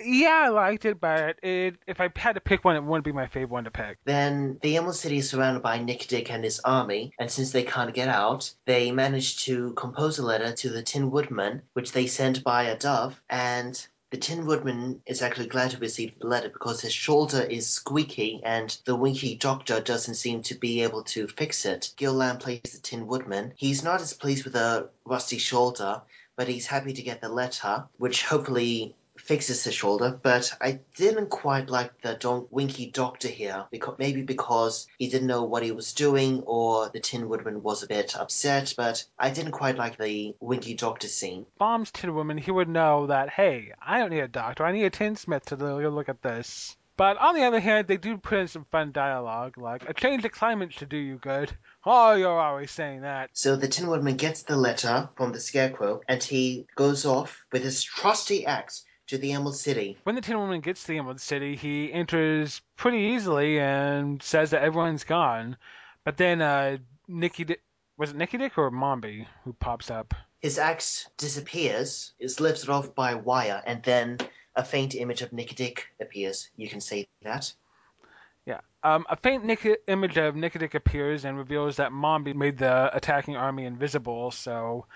Yeah, 0.00 0.44
I 0.46 0.48
liked 0.48 0.84
it, 0.84 1.00
but 1.00 1.38
it, 1.42 1.76
if 1.86 2.00
I 2.00 2.10
had 2.16 2.34
to 2.34 2.40
pick 2.40 2.64
one, 2.64 2.76
it 2.76 2.84
wouldn't 2.84 3.04
be 3.04 3.12
my 3.12 3.26
favorite 3.26 3.50
one 3.50 3.64
to 3.64 3.70
pick. 3.70 3.98
then 4.04 4.58
the 4.62 4.76
Emerald 4.76 4.96
City 4.96 5.18
is 5.18 5.30
surrounded 5.30 5.62
by 5.62 5.78
Nick 5.78 6.06
Dick 6.08 6.30
and 6.30 6.44
his 6.44 6.60
army, 6.60 7.12
and 7.18 7.30
since 7.30 7.52
they 7.52 7.62
can't 7.62 7.94
get 7.94 8.08
out, 8.08 8.52
they 8.66 8.92
manage 8.92 9.44
to 9.44 9.72
compose 9.72 10.18
a 10.18 10.24
letter 10.24 10.52
to 10.52 10.68
the 10.68 10.82
Tin 10.82 11.10
Woodman, 11.10 11.62
which 11.72 11.92
they 11.92 12.06
send 12.06 12.44
by 12.44 12.64
a 12.64 12.76
dove, 12.78 13.20
and 13.30 13.86
the 14.10 14.16
Tin 14.16 14.46
Woodman 14.46 15.02
is 15.06 15.20
actually 15.20 15.48
glad 15.48 15.72
to 15.72 15.78
receive 15.78 16.18
the 16.18 16.28
letter 16.28 16.48
because 16.48 16.80
his 16.80 16.92
shoulder 16.92 17.42
is 17.42 17.68
squeaky 17.68 18.40
and 18.44 18.78
the 18.84 18.94
Winky 18.94 19.34
Doctor 19.34 19.80
doesn't 19.80 20.14
seem 20.14 20.42
to 20.42 20.54
be 20.54 20.82
able 20.84 21.02
to 21.04 21.26
fix 21.26 21.64
it. 21.64 21.92
Gil 21.96 22.12
Lamb 22.12 22.38
plays 22.38 22.60
the 22.62 22.78
Tin 22.80 23.08
Woodman. 23.08 23.52
He's 23.56 23.82
not 23.82 24.00
as 24.00 24.12
pleased 24.12 24.44
with 24.44 24.54
a 24.54 24.88
rusty 25.04 25.38
shoulder, 25.38 26.02
but 26.36 26.46
he's 26.46 26.66
happy 26.66 26.92
to 26.92 27.02
get 27.02 27.20
the 27.20 27.28
letter, 27.28 27.86
which 27.98 28.24
hopefully 28.24 28.94
fixes 29.18 29.64
his 29.64 29.74
shoulder, 29.74 30.18
but 30.22 30.52
I 30.60 30.80
didn't 30.96 31.30
quite 31.30 31.68
like 31.68 32.00
the 32.02 32.14
don- 32.14 32.46
Winky 32.50 32.90
Doctor 32.90 33.28
here, 33.28 33.66
because 33.70 33.96
maybe 33.98 34.22
because 34.22 34.86
he 34.98 35.08
didn't 35.08 35.28
know 35.28 35.44
what 35.44 35.62
he 35.62 35.72
was 35.72 35.92
doing, 35.92 36.42
or 36.46 36.88
the 36.88 37.00
Tin 37.00 37.28
Woodman 37.28 37.62
was 37.62 37.82
a 37.82 37.86
bit 37.86 38.16
upset. 38.16 38.74
But 38.76 39.04
I 39.18 39.30
didn't 39.30 39.52
quite 39.52 39.76
like 39.76 39.98
the 39.98 40.34
Winky 40.40 40.74
Doctor 40.74 41.08
scene. 41.08 41.46
Baum's 41.58 41.90
Tin 41.90 42.14
Woodman, 42.14 42.38
he 42.38 42.50
would 42.50 42.68
know 42.68 43.06
that, 43.06 43.30
hey, 43.30 43.72
I 43.80 43.98
don't 43.98 44.10
need 44.10 44.20
a 44.20 44.28
doctor, 44.28 44.64
I 44.64 44.72
need 44.72 44.84
a 44.84 44.90
tinsmith 44.90 45.46
to 45.46 45.56
look 45.56 46.08
at 46.08 46.22
this. 46.22 46.76
But 46.96 47.18
on 47.18 47.34
the 47.34 47.44
other 47.44 47.60
hand, 47.60 47.88
they 47.88 47.98
do 47.98 48.16
put 48.16 48.38
in 48.38 48.48
some 48.48 48.64
fun 48.70 48.90
dialogue, 48.90 49.58
like, 49.58 49.86
a 49.86 49.92
change 49.92 50.24
of 50.24 50.32
climate 50.32 50.72
should 50.72 50.88
do 50.88 50.96
you 50.96 51.16
good. 51.16 51.52
Oh, 51.84 52.14
you're 52.14 52.40
always 52.40 52.70
saying 52.70 53.02
that. 53.02 53.28
So 53.34 53.54
the 53.54 53.68
Tin 53.68 53.88
Woodman 53.88 54.16
gets 54.16 54.44
the 54.44 54.56
letter 54.56 55.10
from 55.14 55.32
the 55.32 55.40
Scarecrow, 55.40 56.00
and 56.08 56.22
he 56.22 56.66
goes 56.74 57.04
off 57.04 57.44
with 57.52 57.64
his 57.64 57.82
trusty 57.82 58.46
axe 58.46 58.85
to 59.08 59.18
the 59.18 59.32
Emerald 59.32 59.56
City. 59.56 59.96
When 60.04 60.14
the 60.14 60.20
Tin 60.20 60.38
Woman 60.38 60.60
gets 60.60 60.82
to 60.82 60.88
the 60.88 60.98
Emerald 60.98 61.20
City, 61.20 61.56
he 61.56 61.92
enters 61.92 62.60
pretty 62.76 62.98
easily 62.98 63.58
and 63.58 64.22
says 64.22 64.50
that 64.50 64.62
everyone's 64.62 65.04
gone. 65.04 65.56
But 66.04 66.16
then, 66.16 66.42
uh, 66.42 66.78
Nikidik, 67.08 67.58
was 67.96 68.10
it 68.10 68.16
Nikidik 68.16 68.58
or 68.58 68.70
Mombi 68.70 69.26
who 69.44 69.52
pops 69.52 69.90
up? 69.90 70.14
His 70.40 70.58
axe 70.58 71.08
disappears, 71.16 72.12
is 72.18 72.40
lifted 72.40 72.68
off 72.68 72.94
by 72.94 73.14
wire, 73.14 73.62
and 73.66 73.82
then 73.82 74.18
a 74.54 74.64
faint 74.64 74.94
image 74.94 75.22
of 75.22 75.30
Nikidik 75.30 75.80
appears. 76.00 76.48
You 76.56 76.68
can 76.68 76.80
see 76.80 77.08
that. 77.22 77.52
Yeah. 78.44 78.60
Um, 78.82 79.06
a 79.08 79.16
faint 79.16 79.44
Nick- 79.44 79.82
image 79.88 80.16
of 80.18 80.34
Nikidik 80.34 80.74
appears 80.74 81.24
and 81.24 81.36
reveals 81.36 81.76
that 81.76 81.90
Mombi 81.90 82.34
made 82.34 82.58
the 82.58 82.94
attacking 82.94 83.36
army 83.36 83.64
invisible, 83.64 84.30
so 84.30 84.86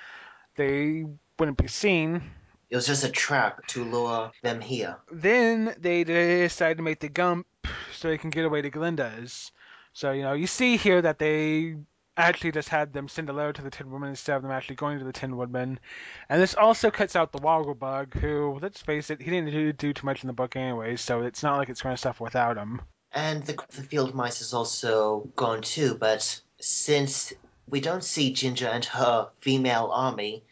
they 0.57 1.05
wouldn't 1.39 1.59
be 1.59 1.67
seen. 1.69 2.23
It 2.71 2.77
was 2.77 2.87
just 2.87 3.05
a 3.05 3.11
trap 3.11 3.67
to 3.69 3.85
lure 3.85 4.31
them 4.43 4.61
here. 4.61 4.97
Then 5.11 5.75
they 5.79 6.05
decide 6.05 6.77
to 6.77 6.83
make 6.83 7.01
the 7.01 7.09
Gump 7.09 7.47
so 7.93 8.09
they 8.09 8.19
can 8.19 8.31
get 8.31 8.45
away 8.45 8.63
to 8.63 8.71
Glinda's. 8.71 9.51
So, 9.93 10.13
you 10.13 10.23
know, 10.23 10.35
you 10.35 10.47
see 10.47 10.77
here 10.77 11.03
that 11.03 11.19
they 11.19 11.77
actually 12.17 12.53
just 12.53 12.69
had 12.69 12.93
them 12.93 13.09
send 13.09 13.29
a 13.29 13.33
letter 13.33 13.53
to 13.55 13.63
the 13.63 13.71
Tin 13.71 13.91
Woodman 13.91 14.11
instead 14.11 14.37
of 14.37 14.43
them 14.43 14.53
actually 14.53 14.77
going 14.77 14.99
to 14.99 15.05
the 15.05 15.13
Tin 15.13 15.37
Woodman. 15.37 15.81
And 16.29 16.41
this 16.41 16.55
also 16.55 16.91
cuts 16.91 17.17
out 17.17 17.33
the 17.33 17.39
Wogglebug, 17.39 18.15
who, 18.15 18.59
let's 18.63 18.81
face 18.81 19.11
it, 19.11 19.21
he 19.21 19.31
didn't 19.31 19.51
do, 19.51 19.73
do 19.73 19.93
too 19.93 20.07
much 20.07 20.23
in 20.23 20.29
the 20.29 20.33
book 20.33 20.55
anyway, 20.55 20.97
so 20.97 21.23
it's 21.23 21.43
not 21.43 21.57
like 21.57 21.69
it's 21.69 21.83
going 21.83 21.95
to 21.95 22.01
suffer 22.01 22.23
without 22.23 22.57
him. 22.57 22.83
And 23.13 23.45
the, 23.45 23.57
the 23.71 23.83
field 23.83 24.15
mice 24.15 24.41
is 24.41 24.55
also 24.55 25.29
gone 25.35 25.63
too, 25.63 25.97
but 25.99 26.41
since 26.61 27.33
we 27.69 27.81
don't 27.81 28.05
see 28.05 28.33
Ginger 28.33 28.69
and 28.69 28.85
her 28.85 29.29
female 29.41 29.91
army, 29.93 30.45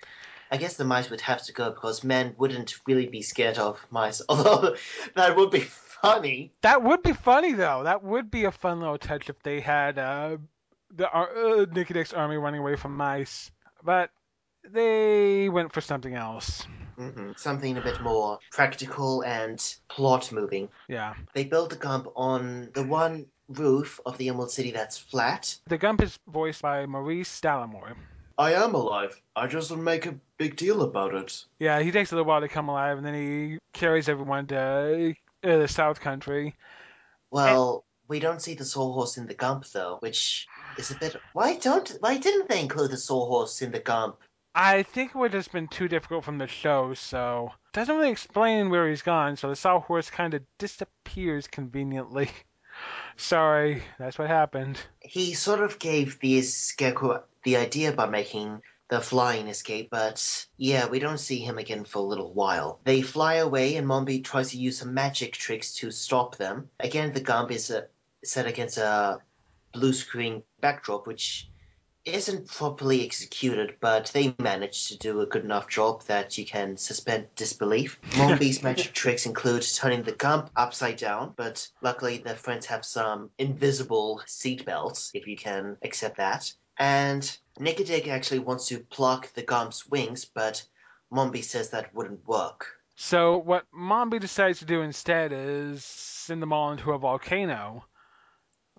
I 0.50 0.56
guess 0.56 0.76
the 0.76 0.84
mice 0.84 1.10
would 1.10 1.20
have 1.22 1.42
to 1.44 1.52
go 1.52 1.70
because 1.70 2.02
men 2.04 2.34
wouldn't 2.38 2.74
really 2.86 3.06
be 3.06 3.22
scared 3.22 3.58
of 3.58 3.84
mice. 3.90 4.22
Although 4.28 4.76
that 5.14 5.36
would 5.36 5.50
be 5.50 5.60
funny. 5.60 6.52
That 6.62 6.82
would 6.82 7.02
be 7.02 7.12
funny, 7.12 7.52
though. 7.52 7.82
That 7.84 8.02
would 8.02 8.30
be 8.30 8.44
a 8.44 8.52
fun 8.52 8.80
little 8.80 8.98
touch 8.98 9.28
if 9.28 9.42
they 9.42 9.60
had 9.60 9.98
uh, 9.98 10.38
the 10.94 11.10
uh, 11.10 11.66
Nikidik's 11.66 12.12
army 12.12 12.36
running 12.36 12.60
away 12.60 12.76
from 12.76 12.96
mice. 12.96 13.50
But 13.82 14.10
they 14.64 15.48
went 15.48 15.72
for 15.72 15.80
something 15.80 16.14
else. 16.14 16.66
hmm 16.96 17.32
Something 17.36 17.76
a 17.76 17.80
bit 17.80 18.00
more 18.00 18.38
practical 18.50 19.22
and 19.22 19.62
plot 19.88 20.32
moving. 20.32 20.68
Yeah. 20.88 21.14
They 21.34 21.44
built 21.44 21.70
the 21.70 21.76
Gump 21.76 22.08
on 22.16 22.70
the 22.74 22.82
one 22.82 23.26
roof 23.48 24.00
of 24.04 24.18
the 24.18 24.28
Emerald 24.28 24.50
City 24.50 24.70
that's 24.72 24.98
flat. 24.98 25.56
The 25.66 25.78
Gump 25.78 26.02
is 26.02 26.18
voiced 26.28 26.62
by 26.62 26.86
Maurice 26.86 27.40
Dallimore. 27.40 27.94
I 28.38 28.54
am 28.54 28.74
alive. 28.74 29.20
I 29.34 29.48
just 29.48 29.68
don't 29.68 29.82
make 29.82 30.06
a 30.06 30.14
big 30.38 30.56
deal 30.56 30.82
about 30.82 31.14
it. 31.14 31.44
Yeah, 31.58 31.80
he 31.80 31.90
takes 31.90 32.12
a 32.12 32.14
little 32.14 32.28
while 32.28 32.40
to 32.40 32.48
come 32.48 32.68
alive, 32.68 32.96
and 32.96 33.04
then 33.04 33.14
he 33.14 33.58
carries 33.72 34.08
everyone 34.08 34.46
to 34.46 35.14
uh, 35.42 35.56
the 35.58 35.68
South 35.68 36.00
Country. 36.00 36.54
Well, 37.32 37.84
we 38.06 38.20
don't 38.20 38.40
see 38.40 38.54
the 38.54 38.64
sawhorse 38.64 39.18
in 39.18 39.26
the 39.26 39.34
Gump 39.34 39.66
though, 39.66 39.96
which 40.00 40.46
is 40.78 40.92
a 40.92 40.94
bit. 40.94 41.16
Why 41.32 41.56
don't? 41.56 41.88
Why 42.00 42.16
didn't 42.16 42.48
they 42.48 42.60
include 42.60 42.92
the 42.92 42.96
sawhorse 42.96 43.60
in 43.60 43.72
the 43.72 43.80
Gump? 43.80 44.18
I 44.54 44.82
think 44.82 45.10
it 45.10 45.18
would 45.18 45.34
have 45.34 45.40
just 45.40 45.52
been 45.52 45.68
too 45.68 45.88
difficult 45.88 46.24
from 46.24 46.38
the 46.38 46.48
show, 46.48 46.94
so 46.94 47.52
doesn't 47.72 47.94
really 47.94 48.10
explain 48.10 48.70
where 48.70 48.88
he's 48.88 49.02
gone. 49.02 49.36
So 49.36 49.48
the 49.48 49.56
Sawhorse 49.56 50.10
kind 50.10 50.34
of 50.34 50.42
disappears 50.58 51.46
conveniently. 51.46 52.30
Sorry, 53.16 53.82
that's 53.98 54.18
what 54.18 54.28
happened. 54.28 54.80
He 55.00 55.34
sort 55.34 55.60
of 55.60 55.78
gave 55.78 56.18
the 56.20 56.42
scarecrow 56.42 57.22
the 57.48 57.56
idea 57.56 57.92
by 57.92 58.04
making 58.04 58.60
the 58.90 59.00
flying 59.00 59.48
escape, 59.48 59.88
but 59.90 60.46
yeah, 60.58 60.86
we 60.86 60.98
don't 60.98 61.16
see 61.16 61.38
him 61.38 61.56
again 61.56 61.84
for 61.86 62.00
a 62.00 62.02
little 62.02 62.30
while. 62.30 62.78
They 62.84 63.00
fly 63.00 63.36
away, 63.36 63.76
and 63.76 63.86
Mombi 63.86 64.22
tries 64.22 64.50
to 64.50 64.58
use 64.58 64.78
some 64.78 64.92
magic 64.92 65.32
tricks 65.32 65.76
to 65.76 65.90
stop 65.90 66.36
them. 66.36 66.68
Again, 66.78 67.14
the 67.14 67.22
Gump 67.22 67.50
is 67.50 67.70
uh, 67.70 67.86
set 68.22 68.46
against 68.46 68.76
a 68.76 69.20
blue 69.72 69.94
screen 69.94 70.42
backdrop, 70.60 71.06
which 71.06 71.48
isn't 72.04 72.48
properly 72.48 73.02
executed, 73.02 73.76
but 73.80 74.10
they 74.12 74.34
manage 74.38 74.88
to 74.88 74.98
do 74.98 75.22
a 75.22 75.26
good 75.26 75.44
enough 75.44 75.68
job 75.68 76.02
that 76.04 76.36
you 76.36 76.44
can 76.44 76.76
suspend 76.76 77.28
disbelief. 77.34 77.98
Mombi's 78.10 78.62
magic 78.62 78.92
tricks 78.92 79.24
include 79.24 79.66
turning 79.74 80.02
the 80.02 80.12
Gump 80.12 80.50
upside 80.54 80.96
down, 80.96 81.32
but 81.34 81.66
luckily 81.80 82.18
their 82.18 82.36
friends 82.36 82.66
have 82.66 82.84
some 82.84 83.30
invisible 83.38 84.20
seatbelts, 84.26 85.12
if 85.14 85.26
you 85.26 85.36
can 85.36 85.78
accept 85.82 86.18
that. 86.18 86.52
And 86.78 87.38
Nikidik 87.58 88.08
actually 88.08 88.40
wants 88.40 88.68
to 88.68 88.78
pluck 88.78 89.32
the 89.34 89.42
Gump's 89.42 89.86
wings, 89.86 90.24
but 90.24 90.62
Mombi 91.12 91.42
says 91.42 91.70
that 91.70 91.94
wouldn't 91.94 92.26
work. 92.26 92.66
So 92.96 93.38
what 93.38 93.64
Mombi 93.72 94.20
decides 94.20 94.58
to 94.60 94.64
do 94.64 94.82
instead 94.82 95.32
is 95.32 95.84
send 95.84 96.42
them 96.42 96.52
all 96.52 96.72
into 96.72 96.92
a 96.92 96.98
volcano. 96.98 97.84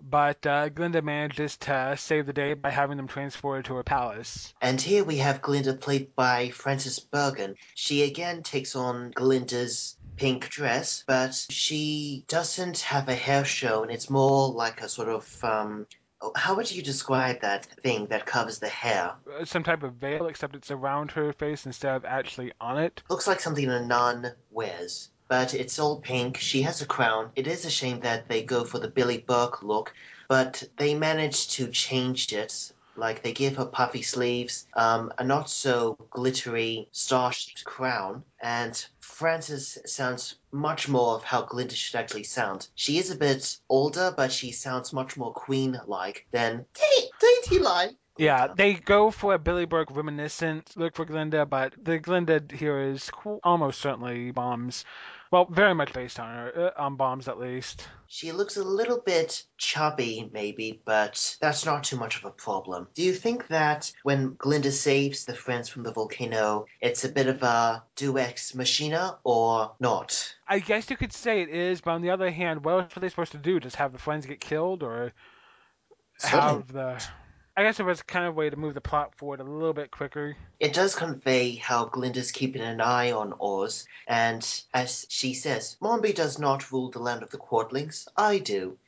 But 0.02 0.46
uh, 0.46 0.70
Glinda 0.70 1.02
manages 1.02 1.58
to 1.58 1.94
save 1.98 2.24
the 2.24 2.32
day 2.32 2.54
by 2.54 2.70
having 2.70 2.96
them 2.96 3.06
transported 3.06 3.66
to 3.66 3.74
her 3.74 3.82
palace. 3.82 4.54
And 4.62 4.80
here 4.80 5.04
we 5.04 5.18
have 5.18 5.42
Glinda 5.42 5.74
played 5.74 6.14
by 6.14 6.50
Frances 6.50 6.98
Bergen. 6.98 7.56
She 7.74 8.02
again 8.02 8.42
takes 8.42 8.74
on 8.74 9.10
Glinda's 9.10 9.96
pink 10.16 10.48
dress, 10.48 11.04
but 11.06 11.34
she 11.50 12.24
doesn't 12.28 12.78
have 12.80 13.08
a 13.08 13.14
hair 13.14 13.44
shown. 13.44 13.90
It's 13.90 14.08
more 14.08 14.48
like 14.48 14.80
a 14.80 14.88
sort 14.88 15.08
of 15.08 15.44
um, 15.44 15.86
how 16.34 16.54
would 16.54 16.70
you 16.70 16.82
describe 16.82 17.40
that 17.40 17.66
thing 17.82 18.06
that 18.06 18.26
covers 18.26 18.58
the 18.58 18.68
hair? 18.68 19.14
Uh, 19.38 19.44
Some 19.44 19.62
type 19.62 19.82
of 19.82 19.94
veil, 19.94 20.26
except 20.26 20.54
it's 20.54 20.70
around 20.70 21.10
her 21.12 21.32
face 21.32 21.66
instead 21.66 21.94
of 21.94 22.04
actually 22.04 22.52
on 22.60 22.78
it. 22.78 23.02
Looks 23.08 23.26
like 23.26 23.40
something 23.40 23.68
a 23.68 23.84
nun 23.84 24.32
wears. 24.50 25.08
But 25.28 25.54
it's 25.54 25.78
all 25.78 26.00
pink. 26.00 26.38
She 26.38 26.62
has 26.62 26.82
a 26.82 26.86
crown. 26.86 27.30
It 27.36 27.46
is 27.46 27.64
a 27.64 27.70
shame 27.70 28.00
that 28.00 28.28
they 28.28 28.42
go 28.42 28.64
for 28.64 28.80
the 28.80 28.88
Billie 28.88 29.24
Burke 29.24 29.62
look, 29.62 29.94
but 30.28 30.64
they 30.76 30.94
managed 30.94 31.52
to 31.52 31.68
change 31.68 32.32
it. 32.32 32.72
Like 33.00 33.22
they 33.22 33.32
give 33.32 33.56
her 33.56 33.64
puffy 33.64 34.02
sleeves, 34.02 34.66
um, 34.74 35.10
a 35.18 35.24
not 35.24 35.48
so 35.48 35.96
glittery 36.10 36.88
star-shaped 36.92 37.64
crown, 37.64 38.22
and 38.42 38.86
Frances 39.00 39.78
sounds 39.86 40.36
much 40.52 40.86
more 40.86 41.14
of 41.14 41.22
how 41.22 41.42
Glinda 41.42 41.74
should 41.74 41.98
actually 41.98 42.24
sound. 42.24 42.68
She 42.74 42.98
is 42.98 43.10
a 43.10 43.16
bit 43.16 43.56
older, 43.68 44.12
but 44.14 44.30
she 44.30 44.52
sounds 44.52 44.92
much 44.92 45.16
more 45.16 45.32
queen-like 45.32 46.26
than 46.30 46.66
dainty-like. 47.20 47.96
Yeah, 48.20 48.48
they 48.54 48.74
go 48.74 49.10
for 49.10 49.32
a 49.32 49.38
Billie 49.38 49.64
Burke 49.64 49.96
reminiscent 49.96 50.76
look 50.76 50.94
for 50.94 51.06
Glinda, 51.06 51.46
but 51.46 51.72
the 51.82 51.98
Glinda 51.98 52.42
here 52.52 52.78
is 52.78 53.10
almost 53.42 53.80
certainly 53.80 54.30
Baum's. 54.30 54.84
Well, 55.30 55.46
very 55.46 55.74
much 55.74 55.94
based 55.94 56.20
on 56.20 56.28
her, 56.28 56.72
uh, 56.76 56.82
on 56.82 56.96
Baum's 56.96 57.28
at 57.28 57.38
least. 57.38 57.88
She 58.08 58.32
looks 58.32 58.58
a 58.58 58.64
little 58.64 59.00
bit 59.00 59.42
chubby, 59.56 60.28
maybe, 60.34 60.82
but 60.84 61.34
that's 61.40 61.64
not 61.64 61.84
too 61.84 61.96
much 61.96 62.18
of 62.18 62.26
a 62.26 62.30
problem. 62.30 62.88
Do 62.94 63.02
you 63.02 63.14
think 63.14 63.48
that 63.48 63.90
when 64.02 64.34
Glinda 64.36 64.72
saves 64.72 65.24
the 65.24 65.34
friends 65.34 65.70
from 65.70 65.84
the 65.84 65.92
volcano, 65.92 66.66
it's 66.82 67.04
a 67.04 67.08
bit 67.08 67.28
of 67.28 67.42
a 67.42 67.84
deus 67.96 68.16
ex 68.18 68.54
machina 68.54 69.18
or 69.24 69.72
not? 69.80 70.34
I 70.46 70.58
guess 70.58 70.90
you 70.90 70.96
could 70.98 71.14
say 71.14 71.40
it 71.40 71.48
is, 71.48 71.80
but 71.80 71.92
on 71.92 72.02
the 72.02 72.10
other 72.10 72.30
hand, 72.30 72.64
what 72.64 72.72
else 72.72 72.96
are 72.96 73.00
they 73.00 73.08
supposed 73.08 73.32
to 73.32 73.38
do? 73.38 73.60
Just 73.60 73.76
have 73.76 73.92
the 73.92 73.98
friends 73.98 74.26
get 74.26 74.40
killed, 74.40 74.82
or 74.82 75.14
have 76.22 76.70
the? 76.70 77.02
I 77.60 77.62
guess 77.62 77.78
it 77.78 77.84
was 77.84 78.00
kind 78.00 78.24
of 78.24 78.32
a 78.32 78.38
way 78.38 78.48
to 78.48 78.56
move 78.56 78.72
the 78.72 78.80
plot 78.80 79.14
forward 79.14 79.38
a 79.38 79.44
little 79.44 79.74
bit 79.74 79.90
quicker. 79.90 80.34
It 80.60 80.72
does 80.72 80.94
convey 80.94 81.56
how 81.56 81.84
Glinda's 81.84 82.32
keeping 82.32 82.62
an 82.62 82.80
eye 82.80 83.12
on 83.12 83.34
Oz, 83.38 83.86
and 84.06 84.42
as 84.72 85.04
she 85.10 85.34
says, 85.34 85.76
Mombi 85.78 86.14
does 86.14 86.38
not 86.38 86.72
rule 86.72 86.90
the 86.90 87.00
land 87.00 87.22
of 87.22 87.28
the 87.28 87.36
Quadlings, 87.36 88.08
I 88.16 88.38
do. 88.38 88.78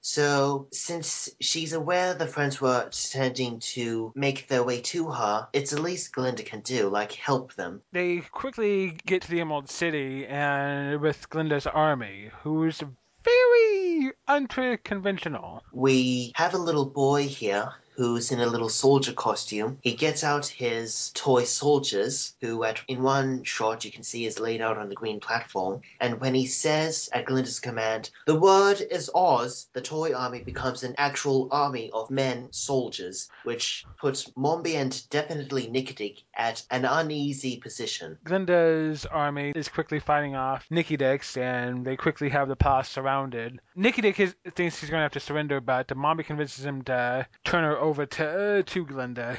So, 0.00 0.66
since 0.72 1.28
she's 1.40 1.74
aware 1.74 2.14
the 2.14 2.26
friends 2.26 2.58
were 2.58 2.88
tending 2.90 3.60
to 3.74 4.12
make 4.14 4.48
their 4.48 4.64
way 4.64 4.80
to 4.80 5.10
her, 5.10 5.48
it's 5.52 5.72
the 5.72 5.82
least 5.82 6.14
Glinda 6.14 6.42
can 6.42 6.60
do, 6.60 6.88
like 6.88 7.12
help 7.12 7.52
them. 7.52 7.82
They 7.92 8.20
quickly 8.20 8.96
get 9.04 9.20
to 9.22 9.30
the 9.30 9.42
Emerald 9.42 9.68
City, 9.68 10.26
and 10.26 11.02
with 11.02 11.28
Glinda's 11.28 11.66
army, 11.66 12.30
who's 12.42 12.82
very 13.22 14.12
unconventional. 14.26 15.62
We 15.70 16.32
have 16.34 16.54
a 16.54 16.58
little 16.58 16.86
boy 16.86 17.28
here 17.28 17.74
who's 17.94 18.30
in 18.32 18.40
a 18.40 18.46
little 18.46 18.68
soldier 18.68 19.12
costume. 19.12 19.78
He 19.82 19.94
gets 19.94 20.24
out 20.24 20.46
his 20.46 21.10
toy 21.14 21.44
soldiers, 21.44 22.34
who 22.40 22.64
at 22.64 22.80
in 22.88 23.02
one 23.02 23.44
shot 23.44 23.84
you 23.84 23.92
can 23.92 24.02
see 24.02 24.26
is 24.26 24.40
laid 24.40 24.60
out 24.60 24.78
on 24.78 24.88
the 24.88 24.94
green 24.94 25.20
platform. 25.20 25.82
And 26.00 26.20
when 26.20 26.34
he 26.34 26.46
says 26.46 27.10
at 27.12 27.26
Glinda's 27.26 27.60
command, 27.60 28.10
"The 28.26 28.38
word 28.38 28.80
is 28.80 29.10
Oz," 29.14 29.68
the 29.72 29.80
toy 29.80 30.12
army 30.14 30.42
becomes 30.42 30.82
an 30.82 30.94
actual 30.98 31.48
army 31.50 31.90
of 31.92 32.10
men 32.10 32.48
soldiers, 32.52 33.28
which 33.44 33.84
puts 34.00 34.30
Mombi 34.30 34.74
and 34.74 35.08
definitely 35.10 35.68
Nikidik 35.68 36.22
at 36.34 36.62
an 36.70 36.84
uneasy 36.84 37.58
position. 37.58 38.18
Glinda's 38.24 39.06
army 39.06 39.52
is 39.54 39.68
quickly 39.68 40.00
fighting 40.00 40.34
off 40.34 40.66
Nicky 40.70 40.96
and 41.36 41.84
they 41.84 41.96
quickly 41.96 42.28
have 42.28 42.48
the 42.48 42.56
palace 42.56 42.88
surrounded. 42.88 43.60
Nikidik 43.76 44.16
thinks 44.54 44.80
he's 44.80 44.90
going 44.90 45.00
to 45.00 45.04
have 45.04 45.12
to 45.12 45.20
surrender, 45.20 45.60
but 45.60 45.88
Mombi 45.88 46.24
convinces 46.24 46.64
him 46.64 46.82
to 46.82 47.26
turn 47.44 47.64
her 47.64 47.78
over 47.82 48.06
to 48.06 48.58
uh, 48.58 48.62
to 48.62 48.86
Glinda. 48.86 49.36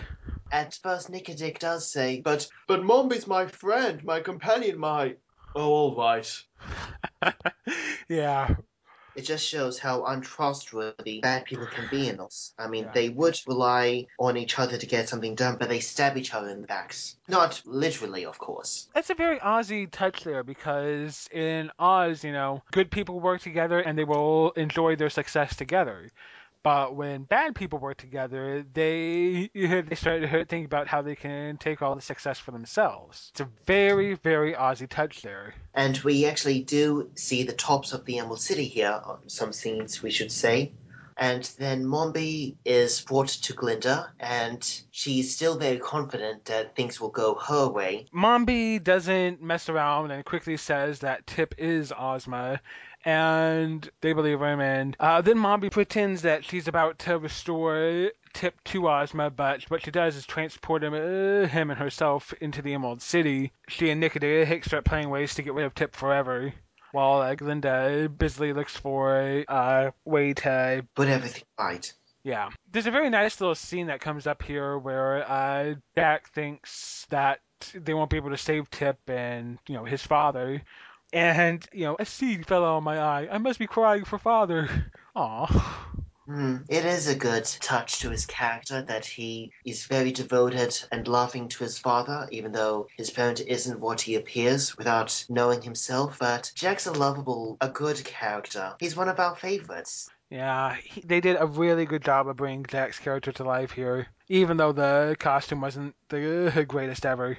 At 0.51 0.77
first, 0.83 1.11
Nikidik 1.11 1.57
does 1.57 1.91
say, 1.91 2.21
But 2.21 2.47
but 2.67 2.81
Mombi's 2.83 3.25
my 3.25 3.47
friend, 3.47 4.03
my 4.03 4.19
companion, 4.19 4.77
my 4.77 5.15
Oh 5.55 5.71
all 5.71 5.95
right. 5.95 6.27
yeah, 8.09 8.55
It 9.15 9.21
just 9.21 9.47
shows 9.47 9.77
how 9.77 10.05
untrustworthy 10.05 11.21
bad 11.21 11.45
people 11.45 11.67
can 11.67 11.87
be 11.87 12.07
in 12.07 12.19
us. 12.19 12.53
I 12.57 12.67
mean, 12.67 12.85
Yeah. 12.85 12.91
they 12.93 13.09
would 13.09 13.39
rely 13.47 14.07
on 14.19 14.37
each 14.37 14.57
other 14.57 14.77
to 14.77 14.85
get 14.87 15.09
something 15.09 15.35
done, 15.35 15.57
but 15.59 15.69
they 15.69 15.79
stab 15.79 16.17
each 16.17 16.33
other 16.33 16.49
in 16.49 16.61
the 16.61 16.67
backs. 16.67 17.15
Not 17.27 17.61
literally, 17.65 18.25
of 18.25 18.39
course. 18.39 18.87
That's 18.95 19.11
a 19.11 19.15
very 19.15 19.39
Ozzy 19.39 19.87
touch 19.91 20.23
there 20.23 20.43
because 20.43 21.29
in 21.31 21.69
Oz, 21.77 22.23
you 22.23 22.31
know, 22.31 22.63
good 22.71 22.89
people 22.89 23.19
work 23.19 23.41
together 23.41 23.79
and 23.79 23.97
they 23.97 24.03
will 24.03 24.17
all 24.17 24.51
enjoy 24.51 24.95
their 24.95 25.11
success 25.11 25.55
together. 25.55 26.09
But 26.63 26.95
when 26.95 27.23
bad 27.23 27.55
people 27.55 27.79
work 27.79 27.97
together, 27.97 28.65
they 28.73 29.49
they 29.53 29.95
start 29.95 30.21
to 30.21 30.45
think 30.45 30.65
about 30.65 30.87
how 30.87 31.01
they 31.01 31.15
can 31.15 31.57
take 31.57 31.81
all 31.81 31.93
the 31.93 32.01
success 32.01 32.39
for 32.39 32.51
themselves. 32.51 33.31
It's 33.31 33.41
a 33.41 33.49
very, 33.65 34.13
very 34.13 34.53
Ozzy 34.53 34.87
touch 34.87 35.21
there. 35.21 35.53
And 35.73 35.97
we 35.99 36.25
actually 36.25 36.63
do 36.63 37.09
see 37.15 37.43
the 37.43 37.53
tops 37.53 37.91
of 37.91 38.05
the 38.05 38.19
Emerald 38.19 38.39
City 38.39 38.65
here, 38.65 39.01
on 39.03 39.27
some 39.27 39.51
scenes, 39.51 40.01
we 40.01 40.09
should 40.09 40.31
say. 40.31 40.71
And 41.15 41.43
then 41.59 41.85
Mombi 41.85 42.55
is 42.65 43.01
brought 43.01 43.27
to 43.27 43.53
Glinda, 43.53 44.11
and 44.19 44.81
she's 44.89 45.35
still 45.35 45.59
very 45.59 45.77
confident 45.77 46.45
that 46.45 46.75
things 46.75 46.99
will 46.99 47.09
go 47.09 47.35
her 47.35 47.67
way. 47.67 48.07
Mombi 48.11 48.83
doesn't 48.83 49.39
mess 49.39 49.69
around 49.69 50.09
and 50.09 50.25
quickly 50.25 50.57
says 50.57 50.99
that 50.99 51.27
Tip 51.27 51.53
is 51.59 51.91
Ozma, 51.91 52.61
and 53.03 53.89
they 54.01 54.13
believe 54.13 54.41
him. 54.41 54.59
And 54.59 54.95
uh, 54.99 55.21
then 55.21 55.37
Mombi 55.37 55.71
pretends 55.71 56.23
that 56.23 56.45
she's 56.45 56.67
about 56.67 56.99
to 56.99 57.17
restore 57.17 58.11
Tip 58.33 58.63
to 58.65 58.89
Ozma, 58.89 59.29
but 59.29 59.63
what 59.69 59.83
she 59.83 59.91
does 59.91 60.15
is 60.15 60.25
transport 60.25 60.83
him, 60.83 60.93
uh, 60.93 61.47
him 61.47 61.69
and 61.69 61.79
herself 61.79 62.33
into 62.41 62.61
the 62.61 62.73
Emerald 62.73 63.01
City. 63.01 63.51
She 63.67 63.89
and 63.89 64.01
Nikidik 64.01 64.65
start 64.65 64.85
playing 64.85 65.09
ways 65.09 65.35
to 65.35 65.43
get 65.43 65.53
rid 65.53 65.65
of 65.65 65.75
Tip 65.75 65.95
forever. 65.95 66.53
While 66.91 67.21
uh, 67.21 67.35
Glinda 67.35 68.07
busily 68.07 68.53
looks 68.53 68.75
for 68.77 69.19
a 69.19 69.45
uh, 69.47 69.91
way 70.05 70.33
to 70.33 70.85
Put 70.95 71.07
everything 71.07 71.43
right. 71.59 71.91
yeah. 72.23 72.49
There's 72.71 72.85
a 72.85 72.91
very 72.91 73.09
nice 73.09 73.41
little 73.41 73.55
scene 73.55 73.87
that 73.87 73.99
comes 73.99 74.27
up 74.27 74.43
here 74.43 74.77
where 74.77 75.29
uh, 75.29 75.73
Jack 75.95 76.29
thinks 76.33 77.07
that 77.09 77.39
they 77.73 77.93
won't 77.93 78.09
be 78.09 78.17
able 78.17 78.29
to 78.29 78.37
save 78.37 78.69
Tip 78.69 78.97
and, 79.07 79.57
you 79.67 79.75
know, 79.75 79.85
his 79.85 80.05
father. 80.05 80.61
And, 81.13 81.63
you 81.71 81.85
know, 81.85 81.95
a 81.99 82.05
seed 82.05 82.47
fell 82.47 82.65
out 82.65 82.77
of 82.77 82.83
my 82.83 82.99
eye. 82.99 83.27
I 83.31 83.37
must 83.37 83.59
be 83.59 83.67
crying 83.67 84.03
for 84.03 84.17
father. 84.17 84.67
Aw. 85.15 85.93
Mm, 86.27 86.65
it 86.69 86.85
is 86.85 87.07
a 87.07 87.15
good 87.15 87.43
touch 87.43 87.99
to 87.99 88.09
his 88.09 88.25
character 88.25 88.81
that 88.81 89.05
he 89.05 89.51
is 89.65 89.85
very 89.85 90.11
devoted 90.11 90.75
and 90.91 91.07
loving 91.07 91.49
to 91.49 91.63
his 91.63 91.77
father, 91.77 92.27
even 92.31 92.51
though 92.51 92.87
his 92.97 93.11
parent 93.11 93.41
isn't 93.41 93.79
what 93.79 94.01
he 94.01 94.15
appears 94.15 94.75
without 94.77 95.25
knowing 95.29 95.61
himself. 95.61 96.17
But 96.17 96.51
Jack's 96.55 96.87
a 96.87 96.93
lovable, 96.93 97.57
a 97.61 97.69
good 97.69 98.03
character. 98.03 98.73
He's 98.79 98.95
one 98.95 99.09
of 99.09 99.19
our 99.19 99.35
favorites. 99.35 100.09
Yeah, 100.29 100.75
he, 100.75 101.01
they 101.01 101.19
did 101.19 101.37
a 101.39 101.45
really 101.45 101.85
good 101.85 102.03
job 102.03 102.27
of 102.27 102.37
bringing 102.37 102.65
Jack's 102.65 102.97
character 102.97 103.31
to 103.33 103.43
life 103.43 103.71
here, 103.71 104.07
even 104.29 104.57
though 104.57 104.71
the 104.71 105.15
costume 105.19 105.61
wasn't 105.61 105.93
the 106.09 106.65
greatest 106.67 107.05
ever. 107.05 107.37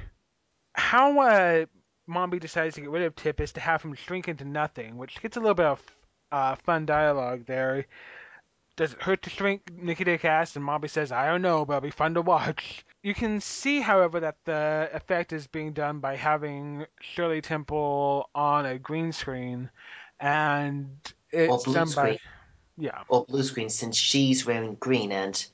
How 0.74 1.18
uh, 1.20 1.64
Mombi 2.08 2.40
decides 2.40 2.74
to 2.74 2.80
get 2.82 2.90
rid 2.90 3.02
of 3.02 3.16
Tip 3.16 3.40
is 3.40 3.52
to 3.52 3.60
have 3.60 3.82
him 3.82 3.94
shrink 3.94 4.28
into 4.28 4.44
nothing, 4.44 4.96
which 4.96 5.20
gets 5.22 5.36
a 5.36 5.40
little 5.40 5.54
bit 5.54 5.66
of 5.66 5.82
uh, 6.32 6.54
fun 6.56 6.86
dialogue 6.86 7.44
there. 7.46 7.86
Does 8.76 8.92
it 8.92 9.02
hurt 9.02 9.22
to 9.22 9.30
shrink? 9.30 9.62
Nikidik 9.66 10.24
asks, 10.24 10.56
and 10.56 10.64
Mombi 10.64 10.90
says, 10.90 11.12
I 11.12 11.26
don't 11.26 11.42
know, 11.42 11.64
but 11.64 11.74
it'll 11.76 11.86
be 11.86 11.90
fun 11.90 12.14
to 12.14 12.22
watch. 12.22 12.84
You 13.02 13.14
can 13.14 13.40
see, 13.40 13.80
however, 13.80 14.20
that 14.20 14.36
the 14.44 14.90
effect 14.92 15.32
is 15.32 15.46
being 15.46 15.72
done 15.72 16.00
by 16.00 16.16
having 16.16 16.86
Shirley 17.00 17.40
Temple 17.40 18.28
on 18.34 18.66
a 18.66 18.78
green 18.78 19.12
screen, 19.12 19.70
and 20.18 20.96
it's 21.30 21.64
blue 21.64 21.74
done 21.74 21.86
screen. 21.86 22.14
by 22.14 22.18
yeah. 22.76 23.02
Or 23.08 23.24
blue 23.24 23.42
screen 23.44 23.68
since 23.68 23.96
she's 23.96 24.44
wearing 24.44 24.74
green 24.74 25.12
and 25.12 25.46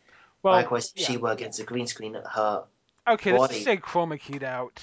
Well, 0.43 0.55
likewise 0.55 0.93
yeah. 0.97 1.07
she 1.07 1.17
works 1.19 1.41
against 1.41 1.61
a 1.61 1.65
green 1.65 1.87
screen 1.87 2.15
her 2.15 2.65
Okay, 3.07 3.33
let's 3.33 3.41
body. 3.43 3.55
just 3.55 3.65
say 3.65 3.77
chroma 3.77 4.19
keyed 4.19 4.45
out, 4.45 4.81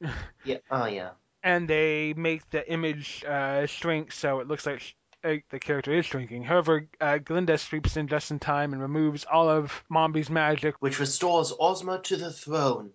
yeah 0.44 0.58
oh 0.70 0.86
yeah. 0.86 1.10
and 1.42 1.68
they 1.68 2.14
make 2.16 2.48
the 2.50 2.70
image 2.70 3.24
uh, 3.24 3.66
shrink 3.66 4.12
so 4.12 4.40
it 4.40 4.48
looks 4.48 4.66
like 4.66 4.80
sh- 4.80 4.94
uh, 5.22 5.34
the 5.50 5.58
character 5.58 5.92
is 5.92 6.06
shrinking. 6.06 6.42
However, 6.42 6.88
uh, 6.98 7.18
Glinda 7.18 7.58
sweeps 7.58 7.96
in 7.98 8.08
just 8.08 8.30
in 8.30 8.38
time 8.38 8.72
and 8.72 8.80
removes 8.80 9.26
all 9.30 9.50
of 9.50 9.84
Mombi's 9.92 10.30
magic, 10.30 10.76
Which 10.80 10.98
restores 10.98 11.52
Ozma 11.60 12.00
to 12.04 12.16
the 12.16 12.32
throne. 12.32 12.90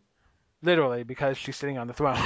literally 0.63 1.03
because 1.03 1.37
she's 1.37 1.55
sitting 1.55 1.77
on 1.77 1.85
the 1.87 1.93
throne. 1.93 2.17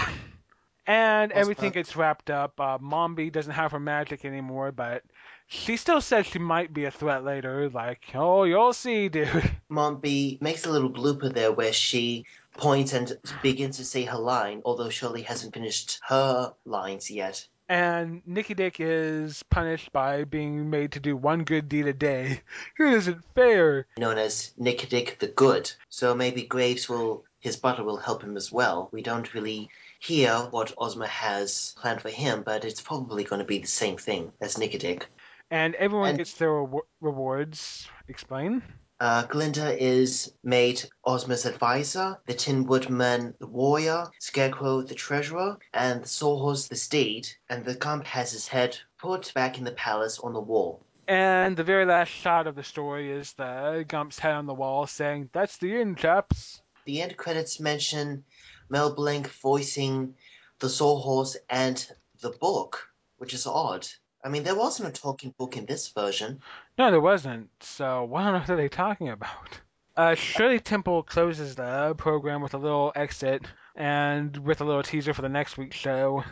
and 0.87 1.31
Ozma- 1.31 1.41
everything 1.41 1.71
gets 1.71 1.97
wrapped 1.97 2.29
up. 2.29 2.59
Uh, 2.59 2.77
Mombi 2.77 3.29
doesn't 3.29 3.51
have 3.51 3.73
her 3.73 3.79
magic 3.79 4.23
anymore, 4.23 4.71
but 4.71 5.03
she 5.51 5.77
still 5.77 5.99
says 5.99 6.27
she 6.27 6.37
might 6.37 6.73
be 6.73 6.85
a 6.85 6.91
threat 6.91 7.23
later. 7.23 7.69
Like, 7.69 8.03
oh, 8.13 8.43
you'll 8.43 8.71
see, 8.71 9.09
dude. 9.09 9.51
Mombi 9.69 10.39
makes 10.41 10.65
a 10.65 10.69
little 10.69 10.91
blooper 10.91 11.33
there 11.33 11.51
where 11.51 11.73
she 11.73 12.25
points 12.55 12.93
and 12.93 13.17
begins 13.41 13.77
to 13.77 13.85
say 13.85 14.03
her 14.03 14.19
line, 14.19 14.61
although 14.63 14.89
Shirley 14.89 15.23
hasn't 15.23 15.55
finished 15.55 15.99
her 16.07 16.53
lines 16.65 17.09
yet. 17.09 17.47
And 17.67 18.21
Nikidik 18.25 18.75
is 18.79 19.43
punished 19.49 19.91
by 19.91 20.23
being 20.23 20.69
made 20.69 20.91
to 20.93 20.99
do 20.99 21.17
one 21.17 21.43
good 21.43 21.67
deed 21.67 21.87
a 21.87 21.93
day. 21.93 22.41
It 22.79 22.93
isn't 22.93 23.25
fair. 23.33 23.87
Known 23.97 24.19
as 24.19 24.51
Nick 24.57 24.87
Dick 24.89 25.17
the 25.19 25.27
Good. 25.27 25.71
So 25.89 26.13
maybe 26.13 26.43
Graves 26.43 26.87
will 26.87 27.25
his 27.39 27.55
butler 27.55 27.85
will 27.85 27.97
help 27.97 28.21
him 28.21 28.37
as 28.37 28.51
well. 28.51 28.89
We 28.91 29.01
don't 29.01 29.33
really 29.33 29.69
hear 29.99 30.35
what 30.51 30.73
Ozma 30.77 31.07
has 31.07 31.73
planned 31.77 32.01
for 32.01 32.09
him, 32.09 32.43
but 32.43 32.65
it's 32.65 32.81
probably 32.81 33.23
going 33.23 33.39
to 33.39 33.45
be 33.45 33.59
the 33.59 33.67
same 33.67 33.97
thing 33.97 34.31
as 34.41 34.57
Nick 34.57 34.77
Dick. 34.79 35.07
And 35.51 35.75
everyone 35.75 36.09
And- 36.09 36.17
gets 36.17 36.33
their 36.33 36.49
rewa- 36.49 36.81
rewards. 37.01 37.87
Explain? 38.07 38.61
Uh, 39.01 39.23
Glinda 39.23 39.81
is 39.81 40.33
made 40.43 40.83
Ozma's 41.05 41.45
advisor, 41.45 42.17
the 42.25 42.33
Tin 42.33 42.65
Woodman 42.65 43.33
the 43.39 43.47
warrior, 43.47 44.05
Scarecrow 44.19 44.81
the 44.81 44.93
treasurer, 44.93 45.57
and 45.73 46.03
the 46.03 46.07
Sawhorse 46.07 46.67
the 46.67 46.75
steed, 46.75 47.29
and 47.49 47.63
the 47.63 47.75
Gump 47.75 48.05
has 48.05 48.33
his 48.33 48.47
head 48.47 48.77
put 48.97 49.33
back 49.33 49.57
in 49.57 49.63
the 49.63 49.71
palace 49.71 50.19
on 50.19 50.33
the 50.33 50.41
wall. 50.41 50.83
And 51.07 51.55
the 51.55 51.63
very 51.63 51.85
last 51.85 52.09
shot 52.09 52.45
of 52.45 52.55
the 52.55 52.63
story 52.63 53.09
is 53.09 53.33
the 53.33 53.85
Gump's 53.87 54.19
head 54.19 54.33
on 54.33 54.45
the 54.45 54.53
wall 54.53 54.85
saying, 54.85 55.29
That's 55.31 55.57
the 55.57 55.77
end, 55.77 55.97
chaps. 55.97 56.61
The 56.83 57.01
end 57.01 57.15
credits 57.15 57.59
mention 57.59 58.25
Mel 58.69 58.93
Blanc 58.93 59.29
voicing 59.41 60.13
the 60.59 60.69
Sawhorse 60.69 61.37
and 61.49 61.89
the 62.19 62.31
book, 62.31 62.89
which 63.17 63.33
is 63.33 63.47
odd. 63.47 63.87
I 64.23 64.29
mean, 64.29 64.43
there 64.43 64.55
wasn't 64.55 64.89
a 64.89 65.01
talking 65.01 65.33
book 65.37 65.55
in 65.55 65.65
this 65.65 65.87
version. 65.89 66.41
No, 66.77 66.91
there 66.91 67.01
wasn't. 67.01 67.49
So 67.61 68.03
what 68.03 68.23
on 68.23 68.35
earth 68.35 68.49
are 68.49 68.57
they 68.57 68.69
talking 68.69 69.09
about? 69.09 69.59
Uh, 69.95 70.15
Shirley 70.15 70.59
Temple 70.59 71.03
closes 71.03 71.55
the 71.55 71.93
program 71.97 72.41
with 72.41 72.53
a 72.53 72.57
little 72.57 72.91
exit 72.95 73.45
and 73.75 74.35
with 74.37 74.61
a 74.61 74.65
little 74.65 74.83
teaser 74.83 75.13
for 75.13 75.21
the 75.21 75.29
next 75.29 75.57
week's 75.57 75.77
show. 75.77 76.23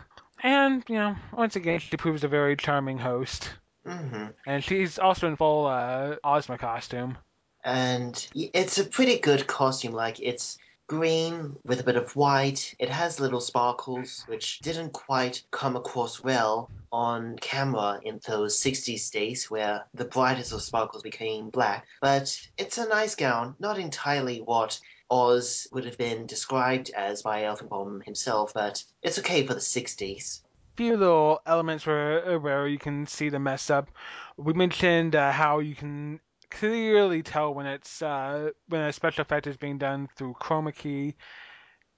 And, 0.43 0.84
you 0.88 0.95
know, 0.95 1.15
once 1.34 1.56
again, 1.56 1.80
she 1.80 1.97
proves 1.97 2.23
a 2.23 2.28
very 2.28 2.56
charming 2.56 2.97
host. 2.97 3.50
Mm-hmm. 3.86 4.28
And 4.45 4.63
she's 4.63 5.00
also 5.00 5.28
in 5.28 5.36
full 5.36 5.65
uh, 5.65 6.15
Ozma 6.23 6.58
costume. 6.58 7.17
And 7.63 8.28
it's 8.34 8.78
a 8.78 8.84
pretty 8.84 9.19
good 9.19 9.47
costume. 9.47 9.93
Like, 9.93 10.19
it's 10.19 10.58
green 10.88 11.58
with 11.65 11.80
a 11.82 11.84
bit 11.84 11.97
of 11.97 12.15
white. 12.15 12.73
It 12.80 12.89
has 12.89 13.19
little 13.19 13.41
sparkles, 13.41 14.23
which 14.28 14.60
didn't 14.60 14.93
quite 14.93 15.43
come 15.52 15.76
across 15.76 16.23
well 16.23 16.71
on 16.91 17.38
camera 17.39 18.00
in 18.04 18.19
those 18.26 18.58
60s 18.60 19.12
days 19.12 19.52
where 19.52 19.86
the 19.93 20.06
brightest 20.06 20.54
of 20.54 20.62
sparkles 20.62 21.04
became 21.04 21.50
black. 21.50 21.86
But 22.02 22.39
it's 22.58 22.78
a 22.78 22.88
nice 22.88 23.15
gown, 23.15 23.56
not 23.60 23.78
entirely 23.78 24.39
what 24.39 24.80
Oz 25.10 25.67
would 25.71 25.86
have 25.86 25.97
been 25.97 26.26
described 26.26 26.89
as 26.91 27.21
by 27.21 27.43
L. 27.43 27.56
Frank 27.56 27.69
Baum 27.69 28.02
himself, 28.02 28.54
but 28.54 28.84
it's 29.02 29.19
okay 29.19 29.45
for 29.45 29.54
the 29.54 29.60
60s. 29.60 30.41
few 30.76 30.95
little 30.95 31.41
elements 31.45 31.86
where 31.86 32.36
uh, 32.36 32.39
where 32.39 32.67
you 32.67 32.78
can 32.78 33.08
see 33.08 33.30
the 33.30 33.39
mess 33.39 33.69
up. 33.69 33.89
We 34.38 34.54
mentioned 34.54 35.15
uh, 35.15 35.32
how 35.32 35.60
you 35.60 35.76
can 35.76 36.19
clearly 36.49 37.23
tell 37.23 37.53
when 37.53 37.65
it's 37.65 38.01
uh, 38.01 38.51
when 38.67 38.81
a 38.81 38.93
special 38.93 39.21
effect 39.21 39.47
is 39.47 39.57
being 39.57 39.77
done 39.77 40.10
through 40.15 40.36
chroma 40.39 40.73
key, 40.73 41.15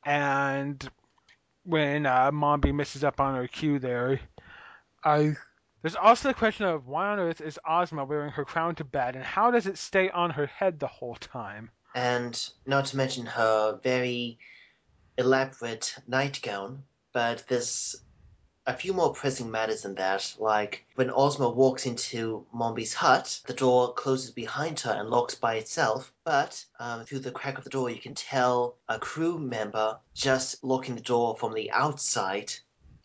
and 0.05 0.89
when 1.63 2.05
uh, 2.05 2.31
Mombi 2.31 2.73
misses 2.73 3.03
up 3.03 3.19
on 3.19 3.35
her 3.35 3.47
cue 3.47 3.79
there. 3.79 4.19
I 5.03 5.35
there's 5.81 5.95
also 5.95 6.27
the 6.27 6.33
question 6.33 6.65
of 6.65 6.88
why 6.88 7.07
on 7.07 7.19
earth 7.19 7.39
is 7.39 7.59
Ozma 7.67 8.03
wearing 8.03 8.31
her 8.31 8.43
crown 8.43 8.75
to 8.75 8.83
bed, 8.83 9.15
and 9.15 9.23
how 9.23 9.51
does 9.51 9.65
it 9.65 9.77
stay 9.77 10.09
on 10.09 10.31
her 10.31 10.45
head 10.45 10.79
the 10.79 10.88
whole 10.88 11.15
time? 11.15 11.71
and 11.95 12.49
not 12.65 12.85
to 12.85 12.97
mention 12.97 13.25
her 13.25 13.79
very 13.81 14.38
elaborate 15.17 15.95
nightgown. 16.07 16.83
But 17.12 17.45
there's 17.47 17.95
a 18.69 18.73
few 18.73 18.93
more 18.93 19.12
pressing 19.12 19.49
matters 19.49 19.82
than 19.82 19.95
that, 19.95 20.36
like 20.38 20.86
when 20.93 21.10
Ozma 21.10 21.49
walks 21.49 21.88
into 21.88 22.45
Mombi's 22.53 22.93
hut, 22.93 23.41
the 23.47 23.53
door 23.55 23.95
closes 23.95 24.29
behind 24.29 24.79
her 24.82 24.91
and 24.91 25.10
locks 25.10 25.34
by 25.34 25.55
itself. 25.55 26.13
But 26.23 26.63
um, 26.79 27.03
through 27.03 27.19
the 27.19 27.32
crack 27.32 27.58
of 27.58 27.63
the 27.63 27.71
door, 27.71 27.89
you 27.89 27.99
can 27.99 28.13
tell 28.13 28.75
a 28.88 28.99
crew 28.99 29.39
member 29.39 29.97
just 30.13 30.63
locking 30.63 30.93
the 30.93 31.01
door 31.01 31.36
from 31.36 31.55
the 31.55 31.71
outside. 31.71 32.53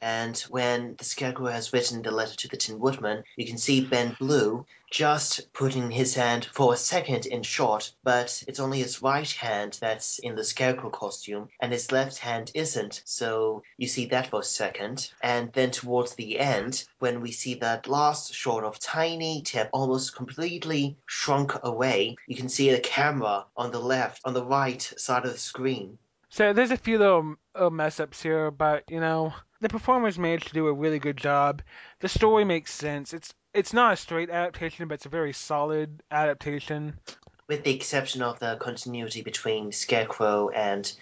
And 0.07 0.37
when 0.51 0.97
the 0.97 1.05
Scarecrow 1.05 1.47
has 1.47 1.73
written 1.73 2.03
the 2.03 2.11
letter 2.11 2.37
to 2.37 2.49
the 2.49 2.59
Tin 2.59 2.79
Woodman, 2.79 3.25
you 3.37 3.47
can 3.47 3.57
see 3.57 3.81
Ben 3.81 4.15
Blue 4.21 4.67
just 4.91 5.51
putting 5.55 5.91
his 5.91 6.15
hand 6.15 6.45
for 6.53 6.75
a 6.75 6.77
second 6.77 7.25
in 7.25 7.43
shot, 7.43 7.91
but 8.03 8.43
it's 8.47 8.61
only 8.61 8.81
his 8.81 9.01
right 9.01 9.31
hand 9.33 9.79
that's 9.81 10.19
in 10.19 10.35
the 10.35 10.45
Scarecrow 10.45 10.91
costume, 10.91 11.49
and 11.59 11.73
his 11.73 11.91
left 11.91 12.19
hand 12.19 12.51
isn't, 12.53 13.01
so 13.07 13.63
you 13.79 13.89
see 13.89 14.05
that 14.05 14.29
for 14.29 14.41
a 14.41 14.45
second. 14.45 15.11
And 15.23 15.51
then 15.55 15.71
towards 15.71 16.15
the 16.17 16.39
end, 16.39 16.85
when 16.99 17.23
we 17.23 17.33
see 17.33 17.55
that 17.55 17.89
last 17.89 18.35
shot 18.35 18.63
of 18.63 18.79
Tiny 18.79 19.41
Tip 19.41 19.71
almost 19.73 20.15
completely 20.15 20.99
shrunk 21.07 21.53
away, 21.63 22.17
you 22.27 22.37
can 22.37 22.51
see 22.51 22.71
the 22.71 22.79
camera 22.79 23.47
on 23.57 23.71
the 23.71 23.81
left, 23.81 24.21
on 24.27 24.35
the 24.35 24.45
right 24.45 24.83
side 24.99 25.25
of 25.25 25.33
the 25.33 25.39
screen. 25.39 25.97
So 26.35 26.53
there's 26.53 26.73
a 26.73 26.77
few 26.77 26.99
little, 26.99 27.37
little 27.55 27.71
mess 27.71 28.01
ups 28.01 28.21
here, 28.21 28.51
but 28.51 28.91
you 28.91 28.99
know 28.99 29.33
the 29.61 29.69
performers 29.69 30.19
managed 30.19 30.49
to 30.49 30.53
do 30.53 30.67
a 30.67 30.73
really 30.73 30.99
good 30.99 31.17
job. 31.17 31.63
The 32.01 32.09
story 32.09 32.45
makes 32.45 32.73
sense. 32.73 33.13
It's 33.15 33.33
it's 33.53 33.73
not 33.73 33.93
a 33.93 33.97
straight 33.97 34.31
adaptation, 34.31 34.89
but 34.89 34.95
it's 34.95 35.07
a 35.07 35.11
very 35.11 35.33
solid 35.33 36.03
adaptation. 36.11 36.99
with 37.47 37.63
the 37.63 37.73
exception 37.73 38.21
of 38.21 38.41
the 38.41 38.57
continuity 38.57 39.23
between 39.23 39.71
Scarecrow 39.71 40.49
and 40.49 40.93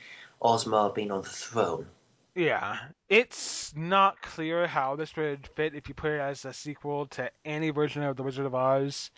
Ozma 0.42 0.92
being 0.95 1.11
on 1.11 1.23
the 1.23 1.31
throne. 1.31 1.87
Yeah, 2.35 2.77
it's 3.09 3.75
not 3.75 4.21
clear 4.21 4.66
how 4.66 4.97
this 4.97 5.16
would 5.16 5.49
fit 5.57 5.75
if 5.75 5.88
you 5.88 5.95
put 5.95 6.11
it 6.11 6.21
as 6.21 6.45
a 6.45 6.53
sequel 6.53 7.07
to 7.07 7.31
any 7.42 7.71
version 7.71 8.03
of 8.03 8.18
The 8.18 8.23
Wizard 8.23 8.45
of 8.45 8.55
Oz. 8.55 9.11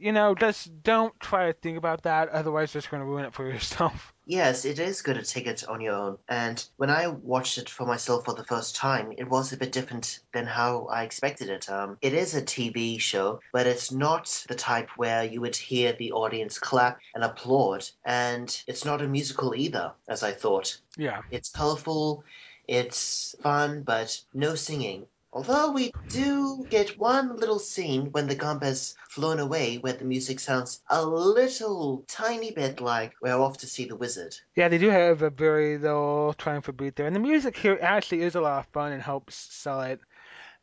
You 0.00 0.12
know, 0.12 0.34
just 0.34 0.82
don't 0.82 1.18
try 1.20 1.48
to 1.48 1.52
think 1.52 1.76
about 1.76 2.04
that, 2.04 2.30
otherwise, 2.30 2.72
you're 2.72 2.80
just 2.80 2.90
going 2.90 3.02
to 3.02 3.06
ruin 3.06 3.26
it 3.26 3.34
for 3.34 3.46
yourself. 3.52 4.14
Yes, 4.24 4.64
it 4.64 4.78
is 4.78 5.02
good 5.02 5.16
to 5.16 5.22
take 5.22 5.46
it 5.46 5.68
on 5.68 5.82
your 5.82 5.94
own. 5.94 6.18
And 6.26 6.64
when 6.76 6.88
I 6.88 7.08
watched 7.08 7.58
it 7.58 7.68
for 7.68 7.84
myself 7.84 8.24
for 8.24 8.32
the 8.32 8.44
first 8.44 8.76
time, 8.76 9.12
it 9.18 9.28
was 9.28 9.52
a 9.52 9.58
bit 9.58 9.72
different 9.72 10.20
than 10.32 10.46
how 10.46 10.86
I 10.86 11.02
expected 11.02 11.50
it. 11.50 11.68
Um, 11.68 11.98
it 12.00 12.14
is 12.14 12.34
a 12.34 12.40
TV 12.40 12.98
show, 12.98 13.40
but 13.52 13.66
it's 13.66 13.92
not 13.92 14.44
the 14.48 14.54
type 14.54 14.88
where 14.96 15.24
you 15.24 15.42
would 15.42 15.56
hear 15.56 15.92
the 15.92 16.12
audience 16.12 16.58
clap 16.58 17.00
and 17.14 17.22
applaud. 17.22 17.86
And 18.04 18.62
it's 18.66 18.86
not 18.86 19.02
a 19.02 19.08
musical 19.08 19.54
either, 19.54 19.92
as 20.08 20.22
I 20.22 20.32
thought. 20.32 20.78
Yeah. 20.96 21.20
It's 21.30 21.50
colorful, 21.50 22.24
it's 22.70 23.34
fun, 23.42 23.82
but 23.82 24.18
no 24.32 24.54
singing. 24.54 25.06
Although 25.32 25.70
we 25.70 25.92
do 26.08 26.66
get 26.68 26.98
one 26.98 27.36
little 27.36 27.60
scene 27.60 28.10
when 28.10 28.26
the 28.26 28.34
gump 28.34 28.64
has 28.64 28.96
flown 29.08 29.38
away 29.38 29.78
where 29.78 29.92
the 29.92 30.04
music 30.04 30.40
sounds 30.40 30.82
a 30.88 31.06
little 31.06 32.04
tiny 32.08 32.50
bit 32.50 32.80
like 32.80 33.14
we're 33.22 33.38
off 33.38 33.58
to 33.58 33.68
see 33.68 33.84
the 33.84 33.94
wizard. 33.94 34.34
Yeah, 34.56 34.66
they 34.66 34.78
do 34.78 34.88
have 34.88 35.22
a 35.22 35.30
very 35.30 35.78
little 35.78 36.34
triumphant 36.36 36.78
beat 36.78 36.96
there, 36.96 37.06
and 37.06 37.14
the 37.14 37.20
music 37.20 37.56
here 37.56 37.78
actually 37.80 38.22
is 38.22 38.34
a 38.34 38.40
lot 38.40 38.58
of 38.58 38.72
fun 38.72 38.90
and 38.90 39.00
helps 39.00 39.36
sell 39.36 39.82
it. 39.82 40.00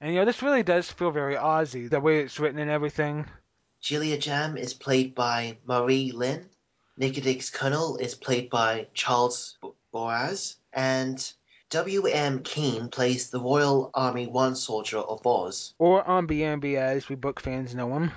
And 0.01 0.13
you 0.13 0.19
know, 0.19 0.25
this 0.25 0.43
really 0.43 0.63
does 0.63 0.91
feel 0.91 1.11
very 1.11 1.35
Ozzy, 1.35 1.89
the 1.89 2.01
way 2.01 2.19
it's 2.19 2.39
written 2.39 2.59
and 2.59 2.69
everything. 2.69 3.25
Jellia 3.81 4.19
Jamb 4.19 4.57
is 4.57 4.73
played 4.73 5.15
by 5.15 5.59
Marie 5.65 6.11
Lynn. 6.11 6.49
Nikidik's 6.99 7.51
Colonel 7.51 7.97
is 7.97 8.15
played 8.15 8.49
by 8.49 8.87
Charles 8.93 9.57
Boaz. 9.93 10.57
And 10.73 11.17
W.M. 11.69 12.43
Keane 12.43 12.87
plays 12.87 13.29
the 13.29 13.41
Royal 13.41 13.91
Army 13.93 14.25
One 14.25 14.55
Soldier 14.55 14.99
of 14.99 15.27
Oz. 15.27 15.73
Omby 15.81 16.39
Amby 16.39 16.77
as 16.77 17.09
we 17.09 17.15
book 17.15 17.41
fans 17.41 17.75
know 17.75 17.93
him. 17.93 18.11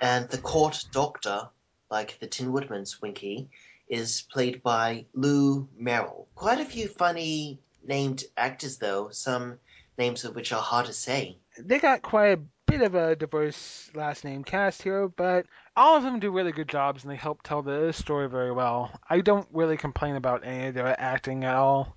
And 0.00 0.28
the 0.28 0.38
court 0.38 0.84
doctor, 0.90 1.48
like 1.88 2.18
the 2.18 2.26
Tin 2.26 2.52
Woodman's 2.52 3.00
Winky, 3.00 3.48
is 3.88 4.22
played 4.22 4.60
by 4.60 5.04
Lou 5.14 5.68
Merrill. 5.78 6.26
Quite 6.34 6.58
a 6.58 6.64
few 6.64 6.88
funny 6.88 7.60
named 7.86 8.24
actors, 8.36 8.78
though, 8.78 9.10
some 9.10 9.60
names 9.96 10.24
of 10.24 10.34
which 10.34 10.52
are 10.52 10.60
hard 10.60 10.86
to 10.86 10.92
say. 10.92 11.38
They 11.56 11.78
got 11.78 12.02
quite 12.02 12.38
a 12.38 12.42
bit 12.66 12.82
of 12.82 12.96
a 12.96 13.14
diverse 13.14 13.88
last 13.94 14.24
name 14.24 14.42
cast 14.42 14.82
here, 14.82 15.08
but 15.08 15.46
all 15.76 15.96
of 15.96 16.02
them 16.02 16.18
do 16.18 16.32
really 16.32 16.52
good 16.52 16.68
jobs 16.68 17.04
and 17.04 17.12
they 17.12 17.16
help 17.16 17.42
tell 17.42 17.62
the 17.62 17.92
story 17.92 18.28
very 18.28 18.50
well. 18.50 18.90
I 19.08 19.20
don't 19.20 19.46
really 19.52 19.76
complain 19.76 20.16
about 20.16 20.44
any 20.44 20.66
of 20.66 20.74
their 20.74 21.00
acting 21.00 21.44
at 21.44 21.54
all. 21.54 21.95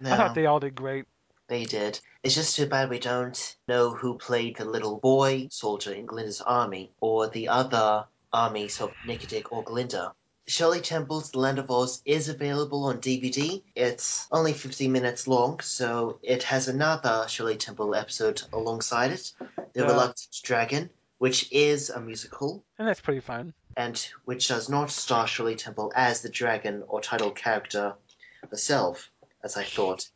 No, 0.00 0.12
I 0.12 0.16
thought 0.16 0.34
they 0.34 0.46
all 0.46 0.60
did 0.60 0.74
great. 0.74 1.06
they 1.48 1.64
did. 1.64 2.00
It's 2.22 2.34
just 2.34 2.56
too 2.56 2.66
bad 2.66 2.90
we 2.90 2.98
don't 2.98 3.56
know 3.68 3.90
who 3.90 4.18
played 4.18 4.56
the 4.56 4.64
little 4.64 4.98
boy 4.98 5.48
soldier 5.50 5.92
in 5.92 6.06
Glinda's 6.06 6.40
army 6.40 6.92
or 7.00 7.28
the 7.28 7.48
other 7.48 8.06
armies 8.32 8.80
of 8.80 8.94
Nikidik 9.06 9.46
or 9.50 9.64
Glinda. 9.64 10.12
Shirley 10.46 10.80
Temple's 10.80 11.30
The 11.30 11.38
Land 11.40 11.58
of 11.58 11.70
Oz 11.70 12.00
is 12.06 12.28
available 12.28 12.84
on 12.84 13.00
DVD. 13.00 13.62
It's 13.74 14.26
only 14.32 14.52
15 14.54 14.90
minutes 14.90 15.26
long, 15.28 15.60
so 15.60 16.18
it 16.22 16.42
has 16.44 16.68
another 16.68 17.26
Shirley 17.28 17.56
Temple 17.56 17.94
episode 17.94 18.42
alongside 18.52 19.12
it 19.12 19.32
The 19.74 19.80
Yeah. 19.82 19.86
Reluctant 19.86 20.28
Dragon, 20.42 20.90
which 21.18 21.50
is 21.52 21.90
a 21.90 22.00
musical 22.00 22.64
And 22.78 22.88
that's 22.88 23.00
pretty 23.00 23.20
fun. 23.20 23.52
and 23.76 23.96
which 24.24 24.48
does 24.48 24.68
not 24.68 24.90
star 24.90 25.26
Shirley 25.26 25.56
Temple 25.56 25.92
as 25.94 26.22
the 26.22 26.28
dragon 26.30 26.82
or 26.88 27.00
title 27.00 27.30
character 27.30 27.94
herself, 28.50 29.10
as 29.42 29.56
I 29.56 29.64
thought. 29.64 30.08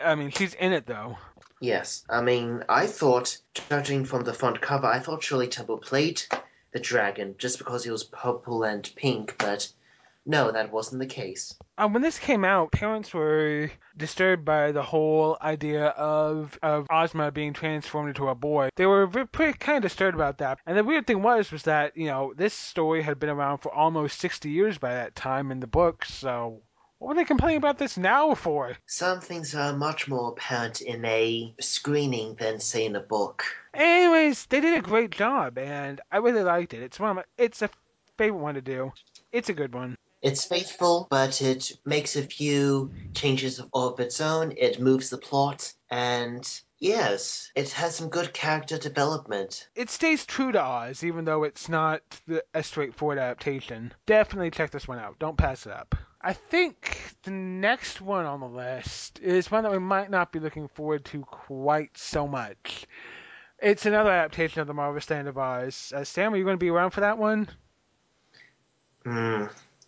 I 0.00 0.14
mean, 0.14 0.30
she's 0.30 0.54
in 0.54 0.72
it 0.72 0.86
though. 0.86 1.18
Yes, 1.60 2.04
I 2.08 2.22
mean, 2.22 2.64
I 2.68 2.86
thought, 2.86 3.36
judging 3.68 4.06
from 4.06 4.24
the 4.24 4.32
front 4.32 4.60
cover, 4.60 4.86
I 4.86 4.98
thought 4.98 5.22
Shirley 5.22 5.48
Temple 5.48 5.76
played 5.76 6.22
the 6.72 6.80
dragon 6.80 7.34
just 7.36 7.58
because 7.58 7.84
he 7.84 7.90
was 7.90 8.04
purple 8.04 8.62
and 8.62 8.90
pink, 8.96 9.36
but 9.38 9.70
no, 10.26 10.52
that 10.52 10.72
wasn't 10.72 11.00
the 11.00 11.06
case. 11.06 11.54
Uh, 11.76 11.88
when 11.88 12.02
this 12.02 12.18
came 12.18 12.44
out, 12.44 12.72
parents 12.72 13.12
were 13.12 13.70
disturbed 13.96 14.44
by 14.44 14.72
the 14.72 14.82
whole 14.82 15.36
idea 15.40 15.86
of 15.86 16.58
of 16.62 16.86
Ozma 16.90 17.30
being 17.30 17.52
transformed 17.52 18.10
into 18.10 18.28
a 18.28 18.34
boy. 18.34 18.68
They 18.76 18.86
were 18.86 19.06
pretty 19.08 19.58
kind 19.58 19.78
of 19.78 19.82
disturbed 19.82 20.14
about 20.14 20.38
that. 20.38 20.58
And 20.66 20.76
the 20.76 20.84
weird 20.84 21.06
thing 21.06 21.22
was, 21.22 21.50
was 21.50 21.62
that 21.64 21.96
you 21.96 22.06
know 22.06 22.34
this 22.36 22.54
story 22.54 23.02
had 23.02 23.18
been 23.18 23.30
around 23.30 23.58
for 23.58 23.72
almost 23.72 24.20
60 24.20 24.50
years 24.50 24.78
by 24.78 24.94
that 24.94 25.14
time 25.14 25.50
in 25.50 25.60
the 25.60 25.66
books. 25.66 26.12
So 26.12 26.62
what 27.00 27.08
were 27.08 27.14
they 27.14 27.24
complaining 27.24 27.56
about 27.56 27.78
this 27.78 27.96
now 27.96 28.34
for? 28.34 28.76
Some 28.86 29.20
things 29.20 29.54
are 29.54 29.72
much 29.72 30.06
more 30.06 30.28
apparent 30.28 30.82
in 30.82 31.02
a 31.06 31.54
screening 31.58 32.34
than, 32.34 32.60
say, 32.60 32.84
in 32.84 32.94
a 32.94 33.00
book. 33.00 33.42
Anyways, 33.72 34.44
they 34.46 34.60
did 34.60 34.78
a 34.78 34.82
great 34.82 35.10
job, 35.10 35.56
and 35.56 35.98
I 36.12 36.18
really 36.18 36.42
liked 36.42 36.74
it. 36.74 36.82
It's 36.82 37.00
one 37.00 37.10
of 37.10 37.16
my, 37.16 37.24
it's 37.38 37.62
a 37.62 37.70
favorite 38.18 38.38
one 38.38 38.54
to 38.56 38.60
do. 38.60 38.92
It's 39.32 39.48
a 39.48 39.54
good 39.54 39.72
one. 39.72 39.96
It's 40.20 40.44
faithful, 40.44 41.06
but 41.10 41.40
it 41.40 41.72
makes 41.86 42.16
a 42.16 42.22
few 42.22 42.92
changes 43.14 43.58
of, 43.58 43.70
of 43.72 43.98
its 43.98 44.20
own. 44.20 44.52
It 44.58 44.78
moves 44.78 45.08
the 45.08 45.16
plot, 45.16 45.72
and 45.88 46.46
yes, 46.78 47.50
it 47.54 47.70
has 47.70 47.96
some 47.96 48.10
good 48.10 48.34
character 48.34 48.76
development. 48.76 49.66
it 49.74 49.88
stays 49.88 50.26
true 50.26 50.52
to 50.52 50.62
Oz, 50.62 51.02
even 51.02 51.24
though 51.24 51.44
it's 51.44 51.70
not 51.70 52.02
the, 52.26 52.44
a 52.52 52.62
straightforward 52.62 53.16
adaptation. 53.16 53.94
Definitely 54.04 54.50
check 54.50 54.70
this 54.70 54.86
one 54.86 54.98
out. 54.98 55.18
Don't 55.18 55.38
pass 55.38 55.64
it 55.64 55.72
up. 55.72 55.94
I 56.22 56.34
think 56.34 57.14
the 57.22 57.30
next 57.30 58.00
one 58.00 58.26
on 58.26 58.40
the 58.40 58.46
list 58.46 59.20
is 59.20 59.50
one 59.50 59.62
that 59.62 59.72
we 59.72 59.78
might 59.78 60.10
not 60.10 60.32
be 60.32 60.38
looking 60.38 60.68
forward 60.68 61.04
to 61.06 61.22
quite 61.22 61.96
so 61.96 62.28
much. 62.28 62.86
It's 63.58 63.86
another 63.86 64.10
adaptation 64.10 64.60
of 64.60 64.66
the 64.66 64.74
Marvel 64.74 65.28
of 65.28 65.38
Oz. 65.38 65.92
Uh, 65.94 66.04
Sam, 66.04 66.34
are 66.34 66.36
you 66.36 66.44
going 66.44 66.56
to 66.56 66.64
be 66.64 66.70
around 66.70 66.90
for 66.90 67.00
that 67.00 67.16
one? 67.16 67.48
Hmm, 69.04 69.44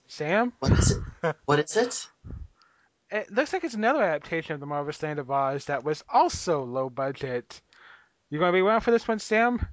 Sam? 0.07 0.53
what 0.59 0.73
is 0.73 0.91
it? 0.93 1.37
What 1.45 1.59
is 1.59 1.77
it? 1.77 2.07
It 3.11 3.31
looks 3.31 3.53
like 3.53 3.65
it's 3.65 3.75
another 3.75 4.03
adaptation 4.03 4.55
of 4.55 4.61
the 4.61 4.67
Marvel 4.67 4.93
Oz 5.31 5.65
that 5.67 5.85
was 5.85 6.03
also 6.11 6.65
low 6.65 6.89
budget. 6.89 7.61
You 8.31 8.39
going 8.39 8.53
to 8.53 8.57
be 8.57 8.63
around 8.63 8.81
for 8.81 8.91
this 8.91 9.07
one, 9.07 9.19
Sam? 9.19 9.67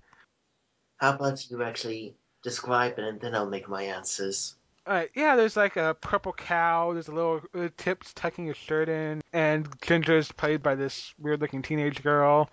How 0.97 1.13
about 1.13 1.49
you 1.49 1.63
actually 1.63 2.15
describe 2.43 2.99
it, 2.99 3.05
and 3.05 3.21
then 3.21 3.33
I'll 3.33 3.49
make 3.49 3.69
my 3.69 3.83
answers. 3.83 4.55
Alright, 4.89 5.11
yeah, 5.13 5.35
there's 5.35 5.55
like 5.55 5.75
a 5.75 5.95
purple 6.01 6.33
cow, 6.33 6.93
there's 6.93 7.09
a 7.09 7.11
little 7.11 7.41
uh, 7.53 7.69
Tips 7.77 8.11
tucking 8.15 8.47
his 8.47 8.57
shirt 8.57 8.89
in, 8.89 9.21
and 9.33 9.69
Jinjur's 9.81 10.31
played 10.31 10.63
by 10.63 10.73
this 10.73 11.13
weird 11.19 11.41
looking 11.41 11.61
teenage 11.61 12.01
girl. 12.01 12.49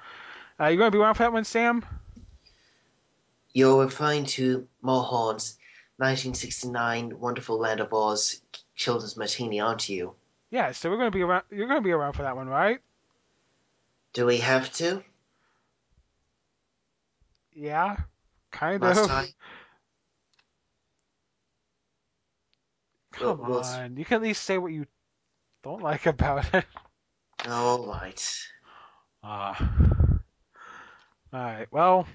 Uh, 0.61 0.67
you 0.67 0.77
gonna 0.77 0.91
be 0.91 0.99
around 0.99 1.15
for 1.15 1.23
that 1.23 1.33
one, 1.33 1.45
Sam? 1.45 1.83
You're 3.55 3.83
referring 3.83 4.27
to 4.27 4.69
Mulholland's 4.83 5.57
1969 5.97 7.19
Wonderful 7.19 7.59
Land 7.59 7.81
of 7.81 7.95
Oz 7.95 8.43
Children's 8.75 9.17
Matinee, 9.17 9.61
aren't 9.61 9.89
you? 9.89 10.15
Yeah, 10.51 10.73
so 10.73 10.91
we're 10.91 10.99
gonna 10.99 11.11
be 11.11 11.23
around. 11.23 11.45
You're 11.51 11.69
gonna 11.69 11.81
be 11.81 11.93
around 11.93 12.13
for 12.13 12.23
that 12.25 12.37
one, 12.37 12.49
right? 12.49 12.81
Do 14.13 14.27
we 14.27 14.37
have 14.39 14.71
to? 14.75 15.03
Yeah, 17.55 17.97
kind 18.51 18.83
Must 18.83 19.05
of. 19.05 19.11
I? 19.11 19.29
Come 23.17 23.41
Well, 23.41 23.51
well, 23.51 23.65
on, 23.65 23.97
you 23.97 24.05
can 24.05 24.17
at 24.17 24.23
least 24.23 24.43
say 24.43 24.59
what 24.59 24.73
you 24.73 24.87
don't 25.63 25.83
like 25.83 26.07
about 26.07 26.53
it. 26.55 26.65
All 27.49 27.87
right. 27.87 28.39
Ah. 29.23 29.71
Alright, 31.35 31.69
well, 31.71 32.07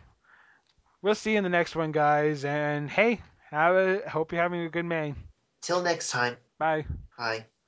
we'll 1.01 1.15
see 1.15 1.33
you 1.33 1.37
in 1.37 1.43
the 1.43 1.49
next 1.49 1.75
one, 1.75 1.91
guys. 1.91 2.45
And 2.45 2.89
hey, 2.89 3.21
have 3.49 3.75
a, 3.75 4.09
hope 4.09 4.31
you're 4.31 4.41
having 4.41 4.61
a 4.61 4.69
good 4.69 4.85
May. 4.85 5.13
Till 5.61 5.81
next 5.81 6.09
time. 6.09 6.37
Bye. 6.57 6.85
Bye. 7.17 7.45